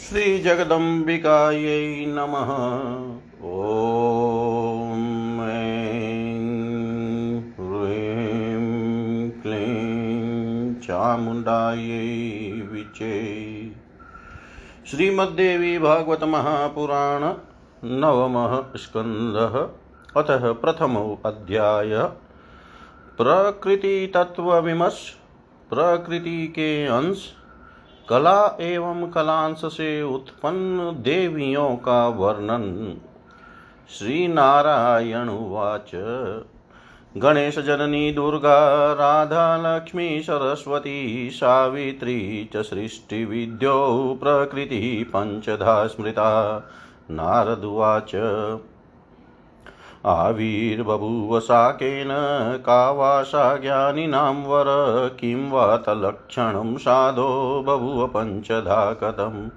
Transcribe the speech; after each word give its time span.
श्रीजगदम्बिकायै 0.00 2.06
नमः। 2.08 2.50
ॐ 3.50 5.04
ह्रीं 7.58 9.30
क्लीं 9.30 10.74
चामुण्डायै 10.74 12.62
विचे 12.72 13.18
श्रीमद्देवी 14.86 15.78
भागवत 15.78 16.24
महापुराण 16.24 17.32
नवमः 17.84 18.76
स्कन्दः 18.76 19.66
अतः 20.20 20.52
प्रथमो 20.52 21.20
अध्याय। 21.26 22.10
प्रकृति 23.16 23.16
प्रकृतितत्त्वविमर्श 23.16 25.14
प्रकृति 25.70 26.46
के 26.46 26.86
अंश 26.86 27.39
कला 28.10 28.56
एवं 28.60 29.10
कलांश 29.10 29.60
से 29.64 30.02
उत्पन्न 30.02 31.02
देवियों 31.02 31.76
का 31.76 32.08
वर्णन। 32.08 32.96
श्री 33.98 34.28
नारायण 34.28 35.28
उवाच। 35.28 35.90
गणेश 37.16 37.58
जननी, 37.58 38.12
दुर्गा, 38.12 38.92
राधा, 38.92 39.56
लक्ष्मी, 39.56 40.20
सरस्वती, 40.20 41.30
सावित्री 41.32 42.50
च 42.56 42.56
सृष्टिविद्यो 42.56 44.18
प्रकृतिः 44.22 45.10
पञ्चधा 45.16 45.86
स्मृता। 45.86 46.52
नारद 47.10 47.48
नारदुवाच 47.48 48.12
आविर्बभूव 50.06 51.40
साकेन 51.40 52.08
का 52.66 52.90
वा 52.90 53.22
सा 53.22 53.56
ज्ञानिनां 53.56 54.34
वर? 54.34 54.64
किं 55.20 55.50
वा 55.50 55.76
तलक्षणं 55.76 56.76
साधो 56.76 57.62
बभूव 57.66 58.06
पञ्चधा 58.06 58.92
कथम् 58.92 59.48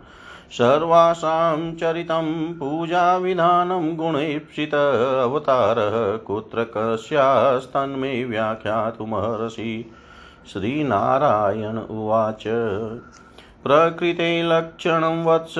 सर्वासां 0.51 1.75
चरितं 1.75 2.53
पूजाविधानं 2.53 3.95
गुणेप्सित 3.95 4.75
अवतारः 5.23 6.17
कुत्र 6.17 6.63
कस्यास्तन्मे 6.63 8.23
व्याख्यातुमर्हसि? 8.23 9.91
श्रीनारायण 10.53 11.77
उवाच। 11.77 12.47
प्रकृते 13.63 14.43
लक्षणं 14.43 15.25
वत्स, 15.25 15.55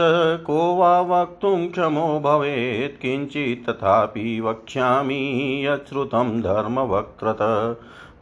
को 0.48 0.76
वा 0.76 1.02
वक्तुं 1.02 1.70
क्षमो 1.70 2.20
भवेत्, 2.20 3.02
किञ्चित् 3.02 3.70
तथापि 3.70 4.40
वक्ष्यामि 4.40 5.64
यच्छ्रुतं 5.66 6.42
धर्मवक्त्रत। 6.42 7.38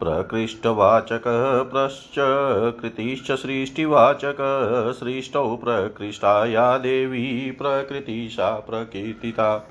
प्रकृष्टवाचक 0.00 1.22
प्रश्च, 1.72 2.14
कृतिश्च 2.80 3.32
सृष्टिवाचक, 3.32 4.36
सृष्टौ 5.00 5.56
प्रकृष्टा 5.56 6.46
या 6.46 6.78
देवी, 6.78 7.50
प्रकृतिशा 7.50 8.50
प्रकीर्तिता। 8.50 9.68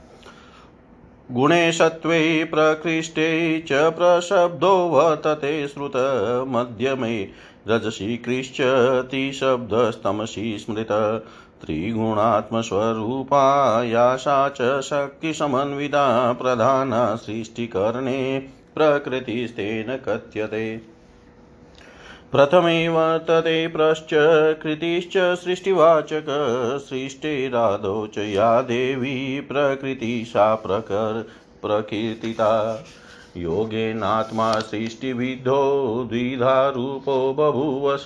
गुणे 1.32 1.72
सत्त्वे 1.72 2.44
प्रकृष्टे 2.44 3.60
च 3.60 3.70
प्रशब्दो 3.72 4.88
वर्तते 4.88 5.68
श्रुतमध्यमे 5.68 7.24
रजसी 7.68 8.18
कृश्चतिशब्दस्तमसि 8.18 10.60
स्मृत 10.60 10.88
त्रिगुणात्मस्वरूपा 11.62 13.84
या 13.84 14.16
सा 14.16 14.50
च 14.50 14.82
शक्तिसमन्विता 14.82 16.34
प्रधाना 16.34 17.16
सृष्टिकरणे 17.16 18.50
प्रकृतिस्तेन 18.76 19.98
कथ्यते। 19.98 20.82
प्रथमे 22.32 22.88
वर्तते 22.88 23.68
कृतिश्च 24.54 25.18
सृष्टिवाचक 25.18 26.26
सृष्टिरादौ 26.90 28.08
च 28.08 28.18
या 28.18 28.62
देवी 28.62 29.42
प्रकृति 29.42 30.26
सा 30.28 30.56
प्रकर 30.56 31.30
प्रकीर्तिता। 31.62 32.84
योगेनात्मा 33.38 34.60
सृष्टिविद्धो 34.60 36.06
द्विधा 36.10 36.70
रूपो 36.70 37.34
बभूवस 37.34 38.04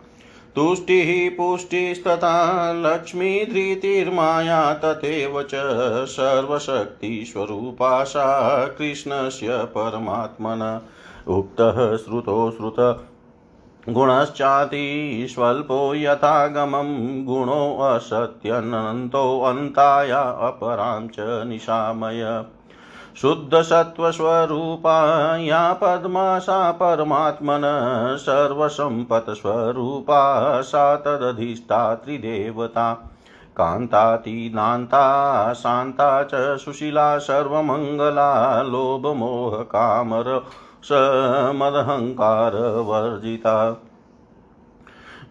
तुष्टिः 0.59 1.37
पुष्टिस्तथा 1.37 2.73
लक्ष्मीधृतिर्माया 2.73 4.75
तथैव 4.75 5.43
च 5.43 5.51
सर्वशक्तिस्वरूपा 6.07 8.05
सा 8.05 8.67
कृष्णस्य 8.67 9.49
परमात्मन। 9.51 10.81
उक्तः 11.29 11.97
श्रुतो 11.97 12.51
श्रुत 12.51 13.07
गुणश्चाति 13.89 15.27
स्वल्पो 15.31 15.95
यथागमं 15.95 17.25
गुणोऽसत्यनन्तोऽन्ताया 17.25 20.21
अपरां 20.21 21.09
च 21.09 21.17
निशामय। 21.21 22.45
शुद्धसत्त्वस्वरूपा 23.23 25.37
या 25.37 25.73
पद्मा 25.73 26.39
सा 26.39 26.73
परमात्मन 26.73 27.63
सर्वसम्पत्स्वरूपा 28.21 30.61
सा 30.61 30.97
तदधिष्ठात्रिदेवता 30.97 33.13
कान्तातीनान्ता 33.57 35.53
शान्ता 35.53 36.23
च, 36.23 36.31
सुशीला, 36.35 37.19
सर्वमङ्गला, 37.19 38.63
लोभमोहकामर 38.63 40.45
समदहङ्कारवर्जिता 40.85 43.77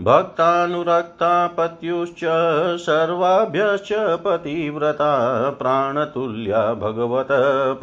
भक्तानुरक्ता 0.02 1.48
पत्युश्च 1.48 2.20
सर्वाभ्यश्च 2.82 3.94
पतिव्रता 3.94 5.50
प्राणतुल्या 5.50 6.74
भगवत 6.74 7.28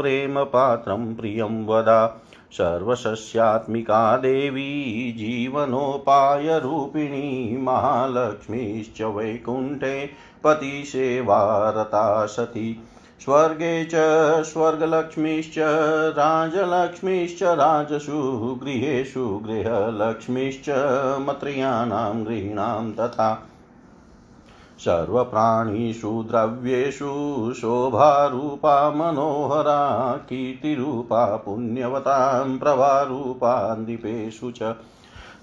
प्रेमपात्रं 0.01 1.15
प्रियं 1.15 1.67
वदा। 1.67 2.23
सर्वसस्यात्मिका 2.53 4.17
देवी, 4.17 5.15
जीवनोपायरूपिणी, 5.19 7.57
महालक्ष्मीश्च 7.57 9.03
वैकुण्ठे 9.03 10.11
पतिसेवारता 10.45 12.27
सती। 12.27 12.81
स्वर्गे 13.25 13.85
च 13.85 13.95
स्वर्गलक्ष्मीश्च, 14.45 15.55
राजलक्ष्मीश्च 16.17 17.43
राजसु 17.43 18.59
गृहेषु 18.63 19.41
गृहलक्ष्मीश्च, 19.45 20.69
मत्र्याणां 21.21 22.93
तथा 22.93 23.49
सर्वप्राणिषु 24.79 26.25
द्रव्येषु 26.29 27.53
शोभारूपा 27.57 28.91
मनोहरा, 28.91 30.13
कीर्तिरूपा, 30.17 31.37
पुण्यवतां 31.37 32.59
प्रभारूपा 32.59 33.75
दीपेषु 33.75 34.51
च 34.51 34.63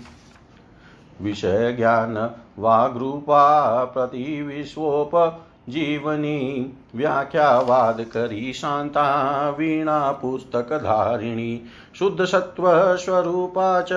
विषयज्ञान, 1.20 2.28
वाग्रूपा 2.58 3.84
प्रतिविश्वोप 3.84 5.42
जीवनी 5.68 6.76
व्याख्यावादकरी 6.94 8.52
शान्ता 8.52 9.54
वीणा 9.58 10.12
पुस्तकधारिणी, 10.12 11.66
शुद्धसत्त्वस्वरूपा 11.98 13.80
च 13.80 13.92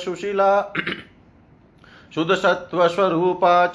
सुशीला। 0.00 0.62
शुद्धसत्त्वस्वरूपा 2.14 3.66
च 3.66 3.74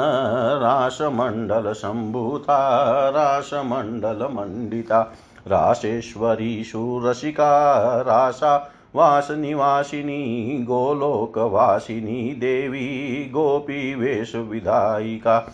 रासमण्डलसम्भूता, 0.61 3.09
रासमण्डलमण्डिता। 3.09 5.13
रासेश्वरी 5.47 6.63
सुरसिका 6.63 8.01
रासा 8.01 8.71
वासनिवासिनी, 8.95 10.63
गोलोकवासिनी 10.67 12.33
देवी 12.33 13.29
गोपीवेशविधायिका 13.33 15.53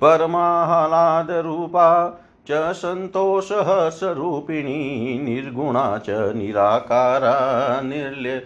परमाह्लादरूपा 0.00 2.20
च 2.48 2.52
सन्तोषहर्षरूपिणी 2.52 5.18
निर्गुणा 5.18 5.98
च 5.98 6.10
निराकारा 6.10 7.80
निर्ल्य 7.80 8.42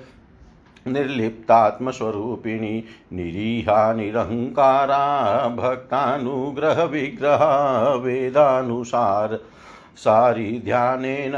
निर्लिप्तात्मस्वरूपिणी, 0.86 2.84
निरीहा 3.12 3.92
निरहङ्कारा 3.92 5.48
भक्तानुग्रहविग्रहा, 5.48 7.94
वेदानुसार 7.94 9.38
सारी 9.98 10.62
ध्यानेन 10.64 11.32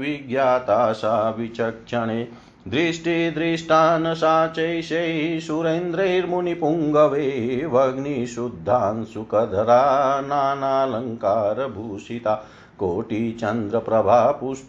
विज्ञाता 0.00 0.92
सा 0.92 1.30
विचक्षणे। 1.30 2.28
दृष्टिदृष्टान् 2.68 4.14
साचैषै 4.14 5.40
सुरेन्द्रैर्मुनिपुङ्गवे। 5.42 7.66
वग्निशुद्धांशुकधरा 7.66 10.20
नानालङ्कारभूषिता 10.20 12.44
कोटिचन्द्रप्रभा 12.78 14.30
पुष्ट 14.30 14.68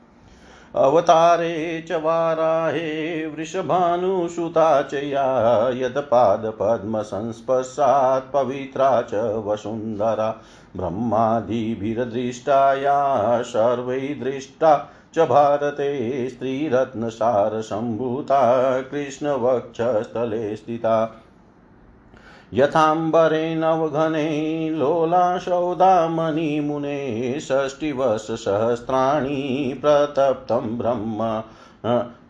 अवतारे 0.77 1.85
च 1.89 1.93
वाराहे 1.93 3.27
वृषभानुसुता 3.27 4.83
च 4.83 4.95
या 4.95 5.71
यत्पादपद्मसंस्पर्शात् 5.75 8.33
पवित्रा 8.33 9.03
च 9.03 9.43
वसुन्धरा 9.47 10.41
ब्रह्मादिभिर्दृष्टा 10.77 12.75
या 12.75 13.43
सर्वैर्दृष्टा 13.43 14.91
च 15.15 15.19
भारते 15.19 16.29
स्त्रीरत्नसारसम्भूता 16.29 18.81
कृष्णवक्षस्थले 18.81 20.57
स्थिता। 20.57 21.23
यथाम्बरे 22.55 23.55
नवघने 23.55 24.71
लोलाशौदामणिमुने 24.71 27.41
षष्टिवर्षसहस्राणि 27.41 29.79
प्रतप्तं 29.83 30.79
ब्रह्म 30.79 31.43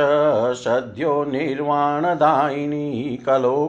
सद्यो 0.55 1.25
निर्वाणदायिनी 1.25 3.23
कलो 3.27 3.67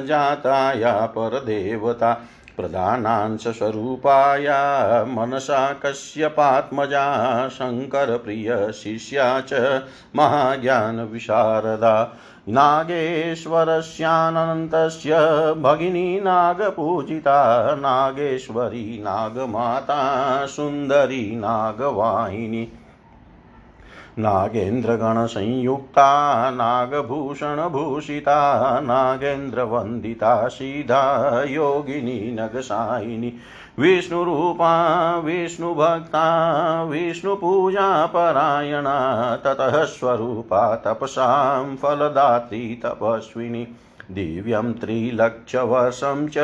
जाताया 0.07 1.05
परदेवता 1.15 2.13
प्रधानांशस्वरूपाया 2.57 4.59
मनसा 5.07 5.73
कश्यपात्मजा 5.83 7.05
शङ्करप्रियशिष्या 7.49 9.41
च 9.41 9.81
महाज्ञानविशारदा 10.15 12.17
नागेश्वरस्यानन्तस्य 12.49 15.15
भगिनी 15.61 16.19
नागपूजिता 16.19 17.75
नागेश्वरी 17.75 19.01
नागमाता 19.03 20.45
सुन्दरी 20.45 21.35
नागवाहिनी 21.35 22.67
नागेन्द्रगणसंयुक्ता 24.19 26.51
नागभूषणभूषिता 26.51 28.79
नागेन्द्रवन्दिता 28.79 30.47
सीधा 30.47 31.43
योगिनी 31.47 32.35
नगसायिनी 32.39 33.33
विष्णुरूपा 33.79 34.73
विष्णुभक्ता 35.19 36.27
विष्णुपूजापरायणा 36.83 37.75
ततः 39.45 39.83
स्वरूपा 39.83 40.75
तपसां 40.75 41.75
फलदात्री 41.75 42.81
तपस्विनी 42.83 43.63
दिव्यं 44.11 44.71
त्रिलक्षवर्षं 44.73 46.27
च 46.27 46.37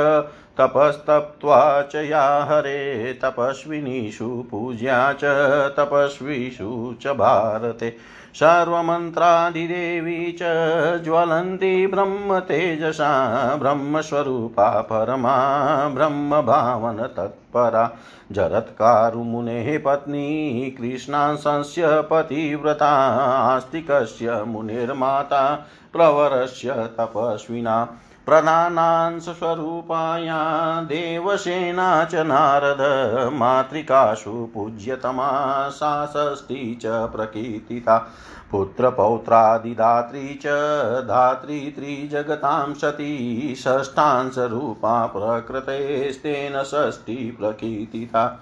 तपस्तप्त्वा 0.61 1.81
च 1.81 1.95
या 1.95 2.43
हरे 2.43 3.13
तपस्विनीषु 3.13 4.45
पूज्या 4.51 5.13
च 5.13 5.23
तपस्विषु 5.79 6.95
च 7.01 7.07
भारते। 7.07 7.97
सर्वमन्त्रादिदेवी 8.33 10.31
च 10.31 10.43
ज्वलन्ति 11.03 11.87
ब्रह्मतेजसा, 11.87 13.55
ब्रह्मस्वरूपा 13.55 14.81
परमा, 14.81 15.35
ब्रह्मभावन 15.87 16.97
तत्परा। 16.97 17.91
जरत्कारुमुनेः 18.31 19.79
पत्नी 19.85 20.75
कृष्णांशस्य 20.81 21.81
पतिव्रता, 21.85 22.91
आस्तिकस्य 23.55 24.43
मुनिर्माता, 24.43 25.67
प्रवरस्य 25.93 26.71
तपस्विना। 26.73 27.87
प्रधानांशस्वरूपाया 28.25 30.81
देवसेना 30.81 32.05
च 32.05 32.15
नारद 32.15 33.33
मातृकासु 33.33 34.51
पूज्यतमा 34.53 35.69
सा 35.69 36.05
षष्ठी 36.05 36.75
च 36.75 36.81
प्रकीर्तिता 36.85 38.11
पुत्रपौत्रादिदात्री 38.51 40.39
च, 40.43 40.45
धात्री 41.03 41.59
त्रिजगतां 41.59 42.73
सती 42.73 43.55
षष्ठांशरूपा 43.57 45.05
प्रकृतेस्तेन 45.05 46.63
षष्ठी 46.63 47.37
प्रकीर्तिता। 47.39 48.39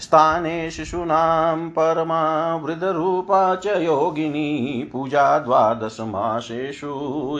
स्थाने 0.00 0.70
शिशूनां 0.70 1.68
परमा 1.68 2.54
वृद्धरूपा 2.54 3.54
च 3.54 3.66
योगिनी 3.66 4.90
पूजा 4.92 5.38
द्वादशमासेषु 5.38 6.92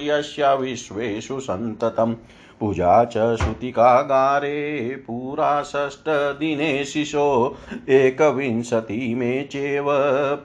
यस्या 0.03 0.55
विश्वेषु 0.55 1.41
सन्ततम्। 1.41 2.15
पूजा 2.61 3.05
च 3.05 3.13
श्रुतिकागारे 3.37 4.91
पुरा 5.07 5.63
षष्ठदिने 5.63 6.85
शिशो 6.85 7.57
एकविंशति 7.89 9.15
मे 9.15 9.43
चेव 9.43 9.87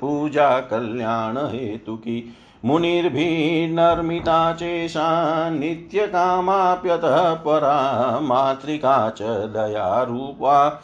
पूजा 0.01 0.59
कल्याणहेतुकी 0.59 2.33
मुनिर्भिर्नर्मिता 2.65 4.53
चेषा 4.53 5.09
नित्यकामाप्यतः 5.49 7.33
परा 7.33 8.19
मातृका 8.19 9.09
च 9.09 9.21
दयारूपा। 9.55 10.83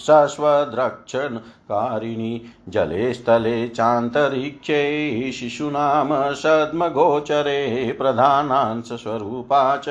सस्वद्रक्षन् 0.00 1.38
शश्वद्रक्षणकारिणी 1.70 2.52
जले 2.68 3.14
स्थले 3.14 3.68
चान्तरिक्षे 3.68 5.32
शिशूनां 5.32 6.34
सद्मगोचरे 6.34 7.92
प्रधानांशस्वरूपा 7.98 9.76
च 9.76 9.88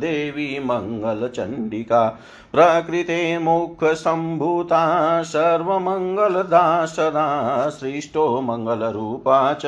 देवी 0.00 0.58
मङ्गलचण्डिका 0.58 2.08
प्रकृते 2.52 3.38
मुखसम्भूता 3.38 4.82
सर्वमङ्गलदा 5.22 6.86
सदा 6.86 7.26
सृष्टो 7.70 8.40
मङ्गलरूपा 8.40 9.52
च 9.52 9.66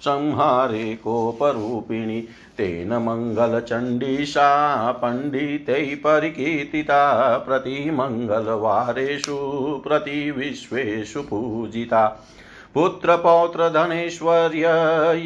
संहारे 0.00 0.94
कोपरूपिणी। 0.94 2.20
तेन 2.58 2.92
मङ्गलचण्डीशा 2.92 4.48
पण्डितैः 4.92 5.94
परिकीर्तिता 5.96 7.02
प्रतिमङ्गलवारेषु 7.38 9.36
प्रतिविश्वेषु 10.76 11.22
पूजिता। 11.22 12.22
पुत्रपौत्रधनेश्वर्य 12.74 14.64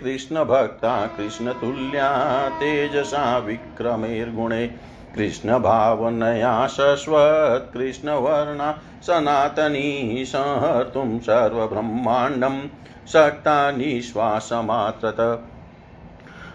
कृष्णभक्ता, 0.03 1.05
कृष्णतुल्या, 1.05 2.49
तेजसा, 2.49 3.37
विक्रमेर्गुणे 3.37 4.67
कृष्णभावनया 5.15 6.67
शश्वत् 6.67 7.73
कृष्णवर्णा, 7.73 8.79
सनातनी, 9.01 10.23
संहर्तुं 10.27 11.19
सर्वब्रह्माण्डं 11.19 12.67
शक्ता 13.07 13.71
निःश्वासमात्रत 13.71 15.43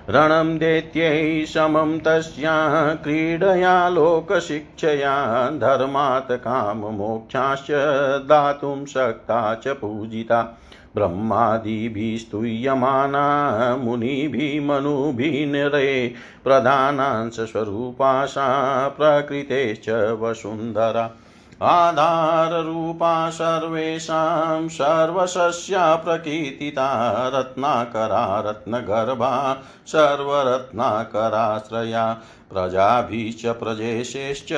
रणं 0.09 0.59
दैत्यै 0.59 1.47
समं 1.47 1.99
तस्या 1.99 2.95
क्रीडया 2.95 3.89
लोकशिक्षया 3.89 5.51
धर्मात् 5.51 6.33
काममोक्षाश्च 6.33 7.67
दातुं 8.27 8.85
शक्ता 8.85 9.55
च 9.55 9.69
पूजिता। 9.69 10.61
ब्रह्मादिभिस्तूयमाना 10.97 13.77
मुनिभिमनुभिनरे 13.77 16.15
प्रधानांशस्वरूपा 16.45 18.27
सा 18.27 18.89
प्रकृतेश्च 18.89 20.17
वसुन्धरा। 20.21 21.11
आधाररूपा 21.63 23.31
सर्वेषां 23.31 24.69
सर्वशस्या 24.69 25.97
प्रकीर्तिता 25.97 27.31
रत्नाकरा 27.35 28.41
रत्नगर्भा 28.41 29.63
सर्वरत्नाकराश्रया 29.87 32.23
प्रजाभिश्च 32.51 33.47
प्रजेशेश्च 33.47 34.49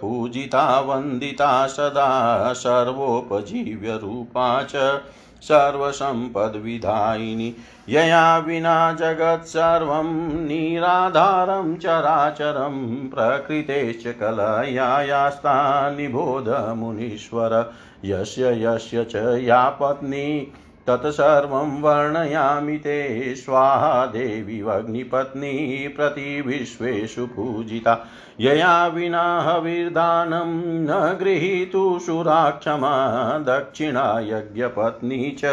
पूजिता 0.00 0.80
वन्दिता 0.80 1.66
सदा 1.66 2.52
सर्वोपजीव्यरूपा 2.52 4.62
च। 4.62 5.00
सर्वसम्पद्विधायिनी। 5.42 7.54
यया 7.88 8.38
विना 8.38 8.92
जगत्सर्वं 8.92 10.46
निराधारं 10.46 11.76
चराचरं 11.76 13.08
प्रकृतेश्च 13.08 14.06
कलयास्ता 14.06 15.90
निबोध 15.90 16.76
मुनीश्वर। 16.76 17.72
यस्य 18.04 18.64
यस्य 18.64 19.04
च 19.04 19.38
या 19.42 19.68
पत्नी 19.68 20.52
तत्सर्वं 20.88 21.80
वर्णयामि 21.80 22.76
ते। 22.76 23.34
स्वाहा 23.34 24.06
देवी 24.06 24.60
अग्निपत्नी 24.60 25.88
प्रतिविश्वेषु 25.88 27.26
पूजिता। 27.26 28.06
यया 28.40 28.86
विना 28.86 29.40
हविर्दानं 29.40 30.62
न 30.84 31.18
गृहीतु 31.20 31.98
सुराक्षमा 32.02 33.38
दक्षिणा 33.38 34.20
यज्ञपत्नी 34.20 35.36
च 35.38 35.44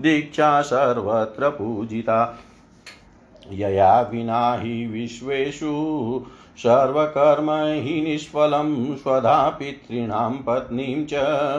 दीक्षा 0.00 0.62
सर्वत्र 0.62 1.48
पूजिता। 1.48 2.38
यया 3.52 4.00
विना 4.00 4.54
हि 4.54 4.86
विश्वेषु 4.86 5.72
सर्वकर्म 6.58 7.50
हि 7.50 8.00
निष्फलं। 8.00 8.96
स्वधा 8.96 9.48
पितॄणां 9.48 10.30
पत्नीं 10.30 11.06
च 11.12 11.14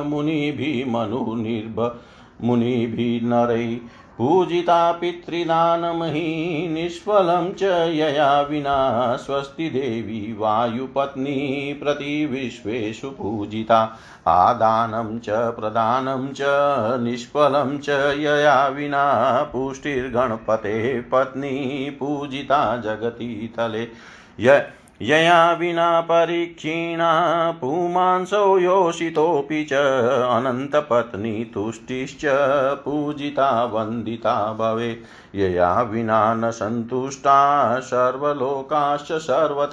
मुनिभिः 0.05 0.91
मनुनिर्भ 0.91 1.99
मुनिभिर्नरै 2.43 3.79
पूजिता 4.17 4.91
पितृदानमहि 4.91 6.67
निष्फलं 6.71 7.53
च 7.53 7.63
यया 7.93 8.41
विना 8.41 9.15
स्वस्ति 9.15 9.69
देवी 9.69 10.35
वायुपत्नी 10.39 11.73
प्रतिविश्वेषु 11.73 13.09
पूजिता। 13.09 13.97
आदानं 14.27 15.19
च, 15.19 15.29
प्रदानं 15.29 16.27
च, 16.27 16.41
निष्फलं 17.01 17.77
च 17.77 17.89
यया 18.17 18.67
विना 18.67 19.43
पुष्टिर्गणपतेः 19.43 21.01
पत्नी 21.11 21.89
पूजिता 21.89 22.77
जगति 22.77 23.53
तले 23.57 23.87
य 24.39 24.71
यया 25.01 25.53
विना 25.53 26.01
परीक्षीणा 26.01 27.51
पुमांसो 27.51 28.57
योषितोऽपि 28.57 29.63
च। 29.63 29.73
अनन्तपत्नी 29.73 31.51
तुष्टिश्च 31.53 32.21
पूजिता, 32.85 33.63
वन्दिता 33.63 34.53
भवेत्। 34.53 35.35
यया 35.35 35.81
विना 35.81 36.33
न 36.33 36.51
सन्तुष्टा, 36.51 37.79
सर्वलोकाश्च 37.79 39.11
सर्वत। 39.11 39.71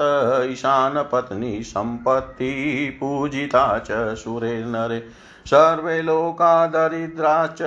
ईशानपत्नी 0.51 1.63
सम्पत्तिः 1.63 2.99
पूजिता 3.01 3.79
च 3.79 4.15
सुरेर्नरे 4.15 5.01
सर्वे 5.47 6.03
लोका 6.03 6.67
दरिद्राश्च 6.67 7.63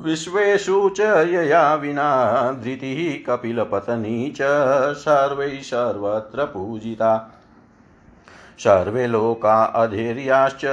विश्वेषु 0.00 0.90
च 0.96 1.00
यया 1.00 1.74
विना 1.74 2.50
धृतिः 2.52 3.36
कपिलपत्नी 3.36 4.30
च 4.30 4.38
सर्वैः 4.92 5.60
सर्वत्र 5.60 6.44
पूजिता। 6.44 7.32
सर्वे 8.58 9.06
लोका 9.06 9.64
अधीर्याश्च, 9.64 10.64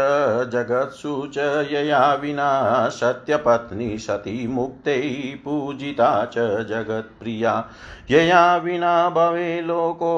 जगत्सु 0.49 1.27
च 1.33 1.37
यया 1.71 2.13
विना 2.13 2.89
सत्यपत्नी 2.89 3.97
सती 3.97 4.47
मुक्ते 4.47 4.97
पूजिता 5.45 6.25
च 6.25 6.35
जगत्प्रिया। 6.69 7.65
यया 8.11 8.57
विना 8.57 9.09
भवे 9.09 9.61
लोको 9.61 10.13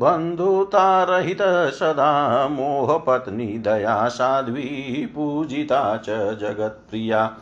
बन्धुतारहितः 0.00 1.70
सदा 1.70 2.48
मोहपत्नी 2.48 3.46
दया 3.46 4.08
साध्वी 4.08 5.06
पूजिता 5.14 5.96
च 5.96 6.10
जगत्प्रिया। 6.40 7.36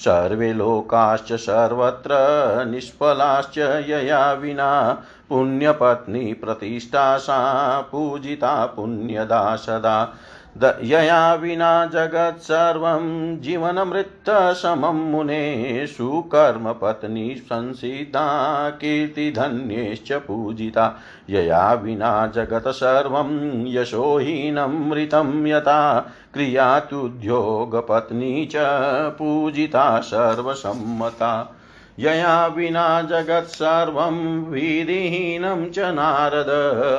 सर्वे 0.00 0.52
लोकाश्च 0.52 1.32
सर्वत्र 1.32 2.14
निष्फलाश्च 2.68 3.58
यया 3.58 4.32
विना 4.32 4.70
पुण्यपत्नी 5.28 6.32
प्रतिष्ठा 6.32 7.18
सा 7.18 7.38
पूजिता 7.80 8.66
पुण्यदा 8.66 9.56
सदा 9.56 9.98
यया 10.84 11.34
विना 11.34 11.86
जगत्सर्वं 11.86 13.40
जीवनमृत्तसमं 13.40 14.92
मुने 14.92 15.86
सुकर्मपत्नी 15.86 17.34
संसिता 17.34 18.70
कीर्तिधन्येश्च 18.70 20.12
पूजिता। 20.12 20.98
यया 21.30 21.72
विना 21.72 22.26
जगत्सर्वं 22.26 23.66
यशोहीनमृतं 23.66 25.46
यथा 25.46 26.12
क्रियात्युद्योगपत्नी 26.34 28.46
च 28.46 28.52
पूजिता 29.10 30.00
सर्वसम्मता। 30.00 31.56
यया 31.98 32.46
विना 32.46 33.02
जगत्सर्वं 33.02 34.44
विधिहीनं 34.44 35.70
च 35.70 35.78
नारद, 35.78 36.48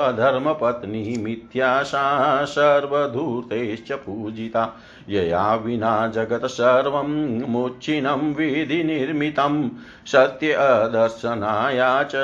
अधर्मपत्नी 0.02 1.18
मिथ्याशा 1.18 2.46
सर्वधूतैश्च 2.46 3.92
पूजिता। 3.92 4.80
यया 5.10 5.56
विना 5.56 6.08
जगत्सर्वं 6.08 7.08
मुच्छिनं 7.52 8.34
विधिनिर्मितं 8.34 9.70
सत्य 10.06 10.52
अदर्शनाया 10.52 12.04
च 12.04 12.16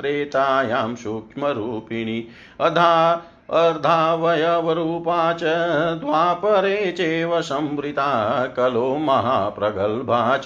त्रेतायां 0.00 0.94
सूक्ष्मरूपिणी। 0.94 2.28
अधा 2.60 3.22
अर्धावयवरूपा 3.50 5.32
च 5.32 5.40
द्वापरे 6.00 6.92
चैव 6.92 7.40
संवृता 7.40 8.46
कलो 8.46 8.96
महाप्रगल्भा 8.96 10.36
च 10.36 10.44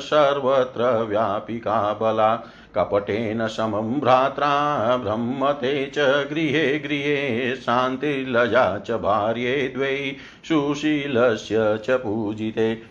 सर्वत्र 0.00 1.02
व्यापिका 1.02 1.92
बला। 1.92 2.34
कपटेन 2.74 3.46
समं 3.46 4.00
भ्रात्रा 4.00 4.50
ब्रह्मते 4.96 5.86
च 5.94 5.98
गृहे 5.98 6.78
गृहे 6.78 7.56
शान्तिर्लजा 7.56 8.78
च 8.78 8.90
भार्ये 8.90 9.72
द्वै 9.76 10.16
सुशीलस्य 10.48 11.56
च 11.84 11.90
पूजिते। 11.90 12.82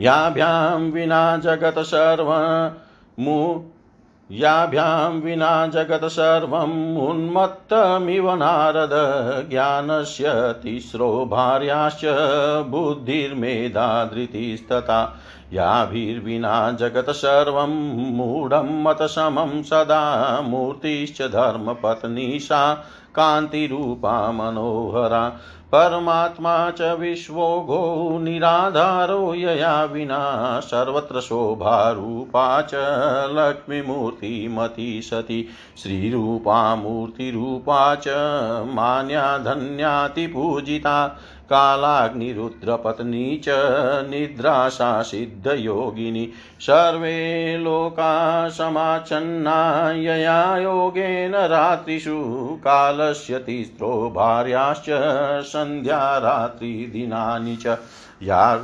याभ्यां 0.00 0.80
विना 0.80 1.36
जगत् 1.36 1.78
सर्वमु 1.78 3.62
याभ्यां 4.30 5.12
विना 5.12 5.66
जगत् 5.66 6.04
सर्वम् 6.04 6.96
उन्मत्तमिव 6.96 8.34
नारद, 8.34 8.90
ज्ञानस्य 9.50 10.24
तिस्रो 10.62 11.28
भार्याश्च 11.30 12.00
बुद्धिर्मेधा 12.68 14.04
धृतिस्तथा। 14.04 15.20
याभिर्विना 15.52 16.72
जगत् 16.72 17.10
सर्वं 17.10 17.70
मूढं 18.16 18.82
मतसमं 18.82 19.62
सदा, 19.62 20.40
मूर्तिश्च 20.40 21.22
धर्मपत्नी 21.22 22.38
सा 22.38 22.84
कान्तिरूपा 23.14 24.32
मनोहरा, 24.32 25.28
परमात्मा 25.72 26.70
च 26.70 26.80
विश्वोघो 26.80 28.18
निराधारो, 28.22 29.34
यया 29.34 29.84
विना 29.84 30.60
सर्वत्र 30.60 31.20
शोभारूपा 31.20 32.62
च 32.62 32.74
लक्ष्मीमूर्तिमती 33.32 35.02
सती 35.02 35.48
श्रीरूपा 35.82 36.76
मूर्तिरूपा 36.76 37.94
च 37.94 38.08
मान्या 38.68 39.38
धन्यातिपूजिता 39.38 41.18
कालाग्निरुद्रपत्नी 41.50 43.40
च 43.44 43.48
निद्रासा 44.08 45.02
सिद्धयोगिनी 45.02 46.28
सर्वे 46.60 47.58
लोका 47.58 48.48
समाचन्ना 48.48 49.58
यया 49.96 50.56
योगेन 50.56 51.34
रात्रिषु 51.34 52.18
कालस्य 52.64 53.38
तिस्रो 53.38 54.10
भार्याश्च 54.10 54.86
सन्ध्या 55.46 56.18
रात्रिदिनानि 56.18 57.56
च। 57.56 57.76
या 58.22 58.54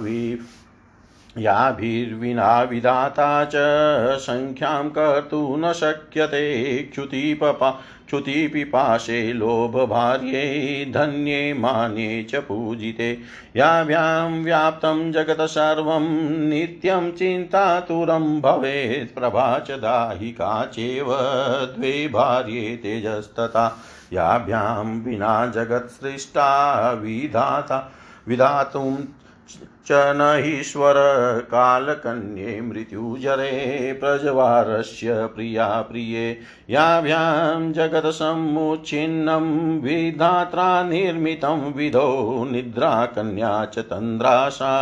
याभिर्विना 1.39 2.63
विधाता 2.63 3.45
च 3.45 3.53
सङ्ख्यां 4.19 4.89
कर्तुं 4.89 5.59
न 5.59 5.73
शक्यते। 5.73 6.77
च्युतिपपा 6.95 7.81
च्युतिपिपाशे 8.09 9.33
लोभभार्ये, 9.33 10.85
धन्ये 10.95 11.55
मान्ये 11.55 12.23
च 12.23 12.35
पूजिते। 12.35 13.19
याभ्यां 13.57 14.33
व्याप्तं 14.33 15.13
जगत् 15.13 15.51
सर्वं, 15.51 16.01
नित्यं 16.49 17.13
चिन्तातुरं 17.13 18.41
भवेत्। 18.41 19.15
प्रभा 19.15 19.59
च 19.59 19.71
दाहिका 19.71 20.67
चेव 20.67 21.07
द्वे 21.79 22.09
भार्ये 22.09 22.77
तेजस्तथा। 22.77 23.79
याभ्यां 24.13 25.01
विना 25.01 25.47
जगत्सृष्टा 25.47 26.93
विधाता 26.93 27.93
विधातुं 28.29 28.97
च 29.91 30.03
न 30.17 30.23
ईश्वर 30.47 30.95
कालकन्ये 31.51 32.61
मृत्युजरे 32.61 33.93
प्रजवारस्य 34.01 35.27
प्रिया 35.35 35.67
प्रिये 35.91 36.27
याभ्यां 36.71 37.73
जगत्समुच्छिन्नं 37.73 39.47
विधात्रा 39.83 40.69
निर्मितं 40.89 41.73
विधो 41.77 42.09
निद्राकन्या 42.51 43.53
च 43.75 43.85
तन्द्राशा 43.91 44.73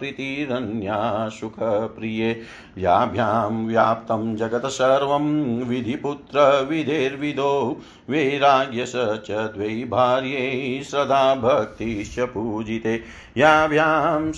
प्रीतिरन्या 0.00 0.98
सुखप्रिये 1.38 2.30
याभ्यां 2.78 3.66
व्याप्तं 3.66 4.34
जगत् 4.36 4.66
सर्वं 4.72 5.28
विधिपुत्रविधेर्विदो 5.68 7.54
वैराग्यस 8.10 8.92
च 8.96 9.48
द्वै 9.54 9.74
भार्यै 9.90 10.82
श्रद्धा 10.90 11.34
भक्तिश्च 11.42 12.18
पूजिते 12.34 12.94
याभ्यां 13.38 14.32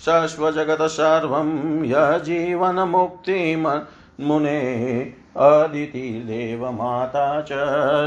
सस्वजगत् 0.00 0.82
सर्वं 0.82 1.84
यजीवनमुक्तिम 1.84 3.80
मुने 4.20 5.12
अदितिदेवमाता 5.36 7.40
च 7.40 7.48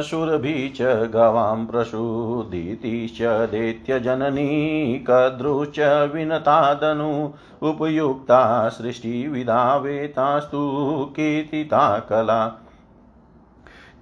सुरभि 0.01 0.73
च 0.75 0.81
गवां 0.81 1.65
प्रसूदितिश्च 1.65 3.17
दैत्यजननी 3.21 5.05
कद्रुश्च 5.07 6.09
विनतादनु 6.13 7.29
उपयुक्ता 7.69 8.69
सृष्टिविधा 8.69 9.77
वेतास्तु 9.77 11.13
कीर्तिता 11.15 11.99
कला। 11.99 12.63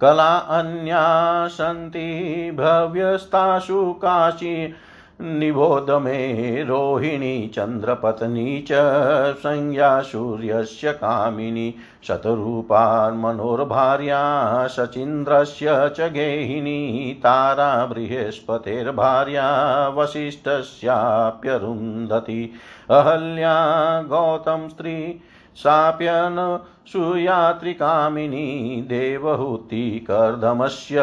कला 0.00 0.36
अन्या 0.36 1.48
सन्ति 1.48 2.50
भव्यस्तासु 2.54 3.92
काशी 3.92 4.74
निबोध 5.20 5.90
मे 5.90 6.62
रोहिणी 6.62 7.48
चन्द्रपत्नी 7.48 8.64
च 8.70 9.38
संज्ञा 9.38 10.00
सूर्यस्य 10.00 10.92
कामिनी 10.92 11.74
शतरूपान्मनोर्भार्या 12.08 14.68
शचीन्द्रस्य 14.68 15.66
च 15.70 16.00
गेहिनी 16.00 17.20
तारा 17.22 17.86
बृहस्पतिर्भार्या 17.86 19.88
वसिष्ठस्याप्यरुन्धति। 19.88 22.52
अहल्या 22.90 24.02
गौतम 24.02 24.68
स्त्री 24.68 25.20
साप्यन 25.56 26.58
सुयात्रिकामिनी 26.86 28.84
देवहूतिकर्दमस्य 28.88 31.02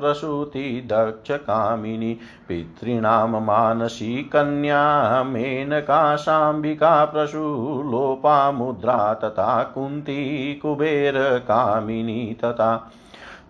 प्रसूतिदक्षकामिनी 0.00 2.18
पितॄणां 2.48 3.40
मानसी 3.40 4.30
कन्या 4.32 5.22
मेनकाशाम्बिका 5.22 7.04
प्रसूलोपामुद्रा 7.04 9.14
तथा 9.14 9.62
कुन्ती 9.62 10.54
कुबेरकामिनी 10.54 12.36
तथा 12.44 12.90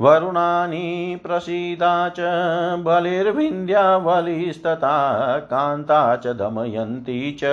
वरुणानि 0.00 1.20
प्रसीदा 1.22 2.08
च 2.08 2.14
बलिर्विन्द्यावलिस्तथा 2.84 3.78
कान्ता 5.38 6.16
च 6.16 6.26
दमयन्ती 6.26 7.32
च, 7.32 7.44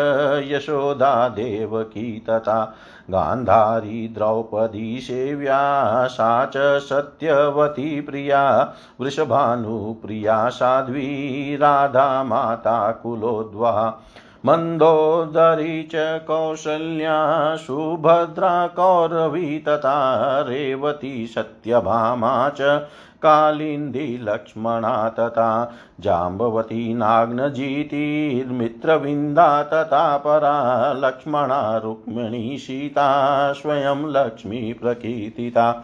यशोदा 0.51 1.29
देवकी 1.29 2.25
तथा, 2.29 2.75
गान्धारी 3.09 4.07
द्रौपदी 4.07 4.99
सेव्या, 4.99 6.07
सा 6.07 6.45
च 6.45 6.53
सत्यवती 6.57 8.01
प्रिया, 8.01 8.73
वृषभानुप्रिया, 9.01 10.49
साध्वी, 10.49 11.55
राधा 11.55 12.23
माता 12.23 12.91
कुलोद्वा। 12.91 14.01
मन्दोदरी 14.45 15.83
च 15.83 16.21
कौसल्या 16.27 17.55
सुभद्रा 17.55 18.67
कौरवी 18.67 19.59
तथा 19.59 20.41
रेवती 20.41 21.27
सत्यभामा 21.27 22.49
च 22.49 22.87
कालिन्दी 23.25 24.19
लक्ष्मणा 24.21 25.09
तथा 25.09 25.75
जाम्बवती 25.99 26.93
नाग्नजीतिर्मित्रविन्दा 26.93 29.63
तथा 29.63 30.17
परा 30.17 30.93
लक्ष्मणा 30.93 31.77
रुक्मिणी 31.77 32.57
सीता 32.57 33.53
स्वयं 33.53 34.07
लक्ष्मी 34.07 34.73
प्रकीर्तिता। 34.73 35.83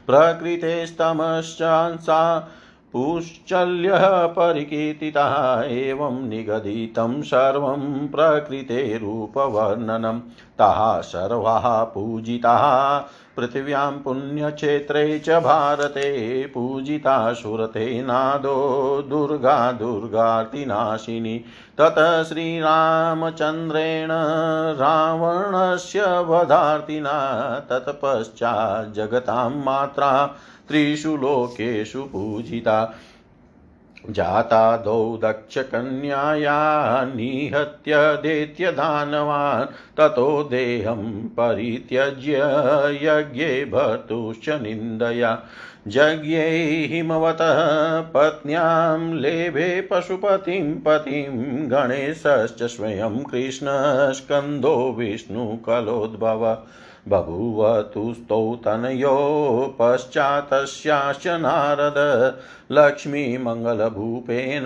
प्रकृतेस्तमश्चांसा 0.07 2.49
पुश्चल्यः 2.93 4.27
परिकीर्तितः 4.27 5.61
एवं 5.61 6.29
निगदितं 6.29 7.21
सर्वं 7.21 8.07
प्रकृतेरूपवर्णनं 8.07 10.21
ताः 10.59 11.01
सर्वाः 11.01 11.83
पूजिताः। 11.83 13.03
पृथिव्यां 13.37 13.91
पुण्यक्षेत्रे 13.91 15.19
च 15.19 15.29
भारते 15.29 16.45
पूजिता 16.45 17.33
सुरते 17.33 18.01
नादो 18.01 19.05
दुर्गा 19.09 19.71
दुर्गातिनाशिनी 19.71 21.45
ततः 21.77 22.23
श्रीरामचन्द्रेण 22.23 24.09
रावणस्य 24.79 26.01
वधार्तिना। 26.01 27.65
तत्पश्चाज्जगतां 27.69 29.49
मात्रा 29.49 30.35
त्रिषु 30.71 31.17
लोकेषु 31.17 32.03
पूजिता। 32.03 32.95
जातादौ 34.09 35.17
दक्षकन्याया 35.17 37.05
निहत्य 37.05 37.91
दैत्यदानवान्, 37.95 39.65
ततो 39.97 40.43
देहं 40.43 41.27
परित्यज्य 41.27 42.33
यज्ञे 43.01 43.65
भर्तुश्च 43.65 44.49
निन्दया। 44.49 45.43
यज्ञे 45.87 46.49
हिमवतः 46.91 47.55
पत्न्यां 48.01 49.13
लेभे 49.13 49.81
पशुपतिं 49.81 50.75
पतिं 50.75 51.71
गणेशश्च 51.71 52.63
स्वयं 52.63 53.23
कृष्णस्कन्दो 53.23 54.95
विष्णुकलोद्भव। 54.97 56.57
बभूव 57.07 57.81
तुस्तौ 57.81 58.55
तनयो 58.55 59.75
पश्चातस्याश्च 59.79 61.27
नारद 61.27 62.37
लक्ष्मीमङ्गलभूपेन 62.71 64.63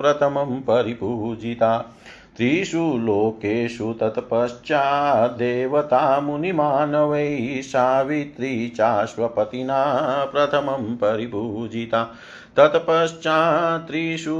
प्रथमं 0.00 0.60
परिपूजिता। 0.60 1.92
त्रिषु 2.36 2.78
लोकेषु 2.78 3.92
तत्पश्चाद्देवता 3.92 6.20
मुनिमानवै 6.20 7.60
सावित्री 7.62 8.68
चाश्वपतिना 8.68 10.28
प्रथमं 10.32 10.96
परिपूजिता। 10.96 12.10
तत्पश्चात्त्रिषु 12.56 14.36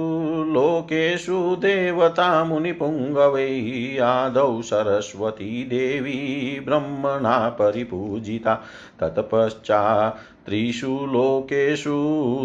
लोकेषु 0.49 1.57
देवता 1.57 2.45
मुनिपुङ्गवै 2.45 3.99
आदौ 3.99 4.63
सरस्वती 4.63 5.65
देवी 5.65 6.61
ब्रह्मणा 6.61 7.49
परिपूजिता। 7.49 8.55
तत्पश्चात्त्रिषु 9.01 10.87
लोकेषु 10.87 11.97